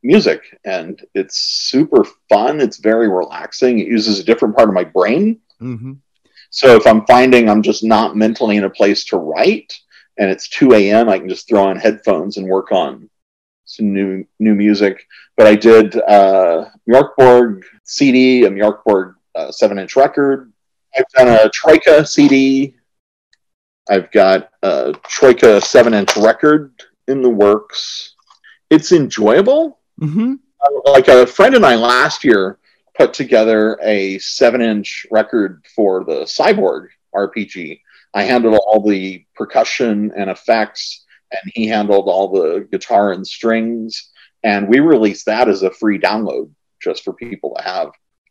music 0.03 0.43
and 0.65 1.05
it's 1.15 1.39
super 1.39 2.05
fun. 2.29 2.61
It's 2.61 2.79
very 2.79 3.09
relaxing. 3.09 3.79
It 3.79 3.89
uses 3.89 4.19
a 4.19 4.25
different 4.25 4.57
part 4.57 4.69
of 4.69 4.75
my 4.75 4.85
brain. 4.85 5.41
Mm-hmm. 5.61 5.93
so 6.51 6.75
if 6.75 6.89
i'm 6.89 7.07
finding 7.07 7.49
i'm 7.49 7.63
just 7.63 7.85
not 7.85 8.17
mentally 8.17 8.57
in 8.57 8.65
a 8.65 8.71
place 8.71 9.05
to 9.05 9.17
write 9.17 9.73
and 10.19 10.29
it's 10.29 10.49
2 10.49 10.73
a.m 10.73 11.09
i 11.09 11.21
can 11.21 11.29
just 11.29 11.47
throw 11.49 11.69
on 11.69 11.77
headphones 11.77 12.37
and 12.37 12.49
work 12.49 12.73
on 12.73 13.09
some 13.65 13.93
new 13.93 14.25
new 14.41 14.55
music. 14.57 15.07
But 15.37 15.47
i 15.47 15.55
did 15.55 15.95
a 15.95 16.05
uh 16.05 16.71
Mörk 16.91 17.11
Borg 17.17 17.65
cd 17.85 18.45
a 18.45 18.51
Mörk 18.51 18.83
Borg 18.85 19.15
uh, 19.37 19.53
seven 19.53 19.79
inch 19.79 19.95
record. 19.95 20.53
I've 20.97 21.09
done 21.17 21.29
a 21.29 21.49
troika 21.51 22.05
cd 22.05 22.75
i've 23.89 24.11
got 24.11 24.51
a 24.63 24.95
troika 25.05 25.61
seven 25.61 25.95
inch 25.95 26.17
record 26.17 26.73
in 27.09 27.23
the 27.23 27.31
works 27.31 28.15
it's 28.73 28.91
enjoyable. 28.91 29.79
Mm-hmm. 30.01 30.35
Like 30.87 31.09
a 31.09 31.27
friend 31.27 31.55
and 31.55 31.67
I 31.67 31.75
last 31.75 32.25
year 32.25 32.59
put 32.97 33.13
together 33.13 33.79
a 33.83 34.19
seven 34.19 34.63
inch 34.63 35.07
record 35.11 35.65
for 35.77 36.05
the 36.05 36.23
Cyborg 36.23 36.89
RPG. 37.15 37.81
I 38.15 38.23
handled 38.23 38.55
all 38.55 38.81
the 38.81 39.27
percussion 39.35 40.13
and 40.17 40.31
effects, 40.31 41.05
and 41.31 41.53
he 41.55 41.67
handled 41.67 42.09
all 42.09 42.29
the 42.29 42.67
guitar 42.73 43.13
and 43.13 43.27
strings. 43.27 44.11
And 44.43 44.69
we 44.69 44.81
released 44.81 45.27
that 45.27 45.49
as 45.49 45.63
a 45.63 45.71
free 45.71 45.99
download 45.99 46.51
just 46.83 47.05
for 47.05 47.13
people 47.13 47.55
to 47.57 47.63
have. 47.63 47.91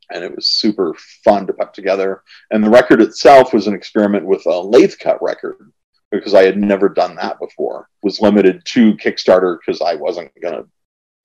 And 0.09 0.23
it 0.23 0.35
was 0.35 0.47
super 0.47 0.95
fun 1.23 1.45
to 1.47 1.53
put 1.53 1.73
together. 1.73 2.23
And 2.49 2.63
the 2.63 2.69
record 2.69 3.01
itself 3.01 3.53
was 3.53 3.67
an 3.67 3.75
experiment 3.75 4.25
with 4.25 4.45
a 4.47 4.59
lathe 4.59 4.95
cut 4.99 5.21
record 5.21 5.71
because 6.11 6.33
I 6.33 6.43
had 6.43 6.57
never 6.57 6.89
done 6.89 7.15
that 7.15 7.39
before. 7.39 7.89
Was 8.03 8.21
limited 8.21 8.63
to 8.65 8.93
Kickstarter 8.95 9.57
because 9.59 9.81
I 9.81 9.95
wasn't 9.95 10.31
going 10.41 10.55
to 10.55 10.67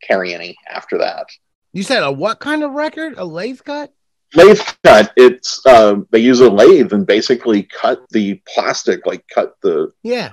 carry 0.03 0.35
any 0.35 0.57
after 0.68 0.99
that. 0.99 1.27
You 1.72 1.83
said 1.83 2.03
a 2.03 2.12
what 2.12 2.38
kind 2.38 2.62
of 2.62 2.72
record? 2.72 3.14
A 3.16 3.25
lathe 3.25 3.61
cut? 3.64 3.92
Lathe 4.35 4.61
cut. 4.83 5.12
It's 5.16 5.64
uh, 5.66 5.96
they 6.11 6.20
use 6.20 6.40
a 6.40 6.51
lathe 6.51 6.92
and 6.92 7.07
basically 7.07 7.64
cut 7.64 8.01
the 8.11 8.40
plastic, 8.46 9.07
like 9.07 9.25
cut 9.33 9.57
the 9.62 9.92
yeah 10.03 10.31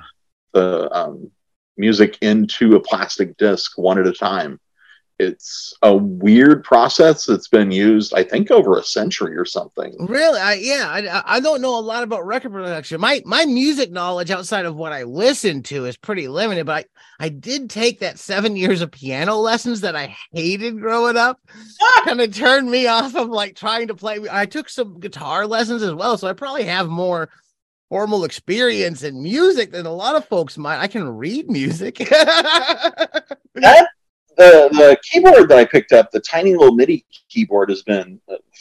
the 0.53 0.89
um, 0.95 1.31
music 1.77 2.17
into 2.21 2.75
a 2.75 2.79
plastic 2.79 3.35
disc 3.37 3.77
one 3.77 3.99
at 3.99 4.07
a 4.07 4.13
time 4.13 4.59
it's 5.23 5.73
a 5.81 5.95
weird 5.95 6.63
process 6.63 7.25
that's 7.25 7.47
been 7.47 7.71
used 7.71 8.13
i 8.13 8.23
think 8.23 8.51
over 8.51 8.77
a 8.77 8.83
century 8.83 9.35
or 9.35 9.45
something. 9.45 9.93
Really? 9.99 10.39
I, 10.39 10.53
yeah 10.55 10.87
I, 10.89 11.37
I 11.37 11.39
don't 11.39 11.61
know 11.61 11.77
a 11.77 11.81
lot 11.81 12.03
about 12.03 12.25
record 12.25 12.51
production. 12.51 12.99
My 13.01 13.21
my 13.25 13.45
music 13.45 13.91
knowledge 13.91 14.31
outside 14.31 14.65
of 14.65 14.75
what 14.75 14.91
i 14.91 15.03
listen 15.03 15.63
to 15.63 15.85
is 15.85 15.97
pretty 15.97 16.27
limited 16.27 16.65
but 16.65 16.85
i 17.19 17.25
i 17.25 17.29
did 17.29 17.69
take 17.69 17.99
that 17.99 18.19
seven 18.19 18.55
years 18.55 18.81
of 18.81 18.91
piano 18.91 19.37
lessons 19.37 19.81
that 19.81 19.95
i 19.95 20.15
hated 20.31 20.79
growing 20.79 21.17
up 21.17 21.39
kind 22.05 22.21
of 22.21 22.35
turned 22.35 22.69
me 22.69 22.87
off 22.87 23.15
of 23.15 23.29
like 23.29 23.55
trying 23.55 23.87
to 23.87 23.95
play. 23.95 24.19
I 24.29 24.45
took 24.45 24.69
some 24.69 24.99
guitar 24.99 25.47
lessons 25.47 25.83
as 25.83 25.93
well 25.93 26.17
so 26.17 26.27
i 26.27 26.33
probably 26.33 26.65
have 26.65 26.89
more 26.89 27.29
formal 27.89 28.23
experience 28.23 29.03
in 29.03 29.21
music 29.21 29.71
than 29.71 29.85
a 29.85 29.93
lot 29.93 30.15
of 30.15 30.25
folks 30.25 30.57
might. 30.57 30.79
I 30.79 30.87
can 30.87 31.07
read 31.07 31.47
music. 31.47 31.97
That 33.55 33.87
the 34.37 34.69
the 34.71 34.97
keyboard 35.03 35.49
that 35.49 35.57
I 35.57 35.65
picked 35.65 35.91
up, 35.91 36.11
the 36.11 36.19
tiny 36.19 36.53
little 36.53 36.75
MIDI 36.75 37.05
keyboard, 37.29 37.69
has 37.69 37.83
been 37.83 38.19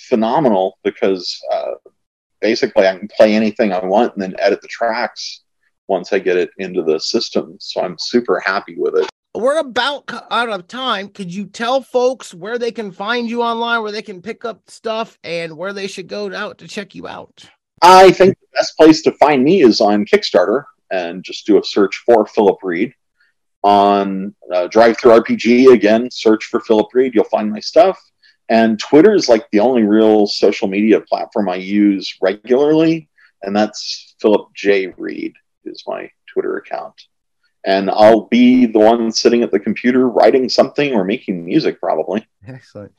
phenomenal 0.08 0.78
because 0.84 1.40
uh, 1.52 1.72
basically 2.40 2.86
I 2.86 2.98
can 2.98 3.08
play 3.08 3.34
anything 3.34 3.72
I 3.72 3.84
want 3.84 4.14
and 4.14 4.22
then 4.22 4.36
edit 4.38 4.60
the 4.60 4.68
tracks 4.68 5.42
once 5.88 6.12
I 6.12 6.18
get 6.18 6.36
it 6.36 6.50
into 6.58 6.82
the 6.82 6.98
system. 6.98 7.56
So 7.60 7.80
I'm 7.80 7.96
super 7.98 8.40
happy 8.40 8.76
with 8.76 8.96
it. 8.96 9.08
We're 9.34 9.58
about 9.58 10.10
out 10.30 10.50
of 10.50 10.68
time. 10.68 11.08
Could 11.08 11.32
you 11.32 11.46
tell 11.46 11.80
folks 11.80 12.34
where 12.34 12.58
they 12.58 12.70
can 12.70 12.92
find 12.92 13.30
you 13.30 13.42
online, 13.42 13.82
where 13.82 13.92
they 13.92 14.02
can 14.02 14.20
pick 14.20 14.44
up 14.44 14.68
stuff, 14.68 15.18
and 15.24 15.56
where 15.56 15.72
they 15.72 15.86
should 15.86 16.06
go 16.06 16.34
out 16.34 16.58
to 16.58 16.68
check 16.68 16.94
you 16.94 17.08
out? 17.08 17.48
I 17.80 18.12
think 18.12 18.38
the 18.38 18.58
best 18.58 18.76
place 18.76 19.02
to 19.02 19.12
find 19.12 19.42
me 19.42 19.62
is 19.62 19.80
on 19.80 20.04
Kickstarter 20.04 20.64
and 20.90 21.24
just 21.24 21.46
do 21.46 21.58
a 21.58 21.64
search 21.64 22.02
for 22.04 22.26
Philip 22.26 22.58
Reed 22.62 22.94
on 23.62 24.34
uh, 24.52 24.68
DriveThruRPG. 24.68 25.72
Again, 25.72 26.10
search 26.10 26.44
for 26.44 26.60
Philip 26.60 26.88
Reed. 26.92 27.14
You'll 27.14 27.24
find 27.24 27.50
my 27.50 27.60
stuff. 27.60 28.00
And 28.48 28.78
Twitter 28.78 29.14
is 29.14 29.28
like 29.28 29.48
the 29.50 29.60
only 29.60 29.82
real 29.82 30.26
social 30.26 30.68
media 30.68 31.00
platform 31.00 31.48
I 31.48 31.54
use 31.54 32.18
regularly, 32.20 33.08
and 33.42 33.56
that's 33.56 34.14
Philip 34.20 34.48
J. 34.54 34.88
Reed 34.98 35.32
is 35.64 35.82
my 35.86 36.10
Twitter 36.26 36.56
account. 36.56 36.94
And 37.64 37.88
I'll 37.90 38.26
be 38.26 38.66
the 38.66 38.80
one 38.80 39.12
sitting 39.12 39.42
at 39.42 39.52
the 39.52 39.60
computer 39.60 40.08
writing 40.08 40.48
something 40.48 40.92
or 40.94 41.04
making 41.04 41.44
music, 41.44 41.80
probably. 41.80 42.26
Excellent. 42.46 42.92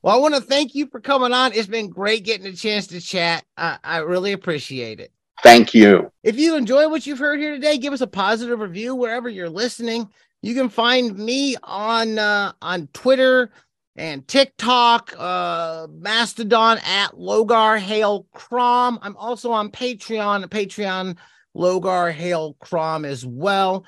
Well, 0.00 0.16
I 0.16 0.18
want 0.18 0.34
to 0.34 0.40
thank 0.40 0.74
you 0.74 0.86
for 0.86 1.00
coming 1.00 1.32
on. 1.32 1.52
It's 1.52 1.68
been 1.68 1.90
great 1.90 2.24
getting 2.24 2.46
a 2.46 2.52
chance 2.54 2.86
to 2.88 3.00
chat. 3.00 3.44
I, 3.56 3.78
I 3.84 3.98
really 3.98 4.32
appreciate 4.32 5.00
it. 5.00 5.12
Thank 5.42 5.74
you. 5.74 6.10
If 6.22 6.38
you 6.38 6.56
enjoy 6.56 6.88
what 6.88 7.06
you've 7.06 7.18
heard 7.18 7.38
here 7.38 7.52
today, 7.52 7.78
give 7.78 7.92
us 7.92 8.00
a 8.00 8.06
positive 8.06 8.58
review 8.58 8.94
wherever 8.94 9.28
you're 9.28 9.48
listening. 9.48 10.08
You 10.42 10.54
can 10.54 10.68
find 10.68 11.16
me 11.16 11.56
on 11.62 12.18
uh, 12.18 12.52
on 12.60 12.88
Twitter 12.92 13.50
and 13.96 14.26
TikTok, 14.28 15.12
uh, 15.18 15.88
Mastodon 15.90 16.78
at 16.78 17.12
Logar 17.14 17.78
Hale 17.78 18.26
Crom. 18.32 18.98
I'm 19.02 19.16
also 19.16 19.50
on 19.50 19.70
Patreon, 19.70 20.46
Patreon 20.46 21.16
Logar 21.56 22.12
Hale 22.12 22.54
Crom 22.60 23.04
as 23.04 23.26
well. 23.26 23.84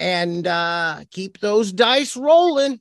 And 0.00 0.48
uh, 0.48 1.04
keep 1.12 1.38
those 1.38 1.72
dice 1.72 2.16
rolling. 2.16 2.80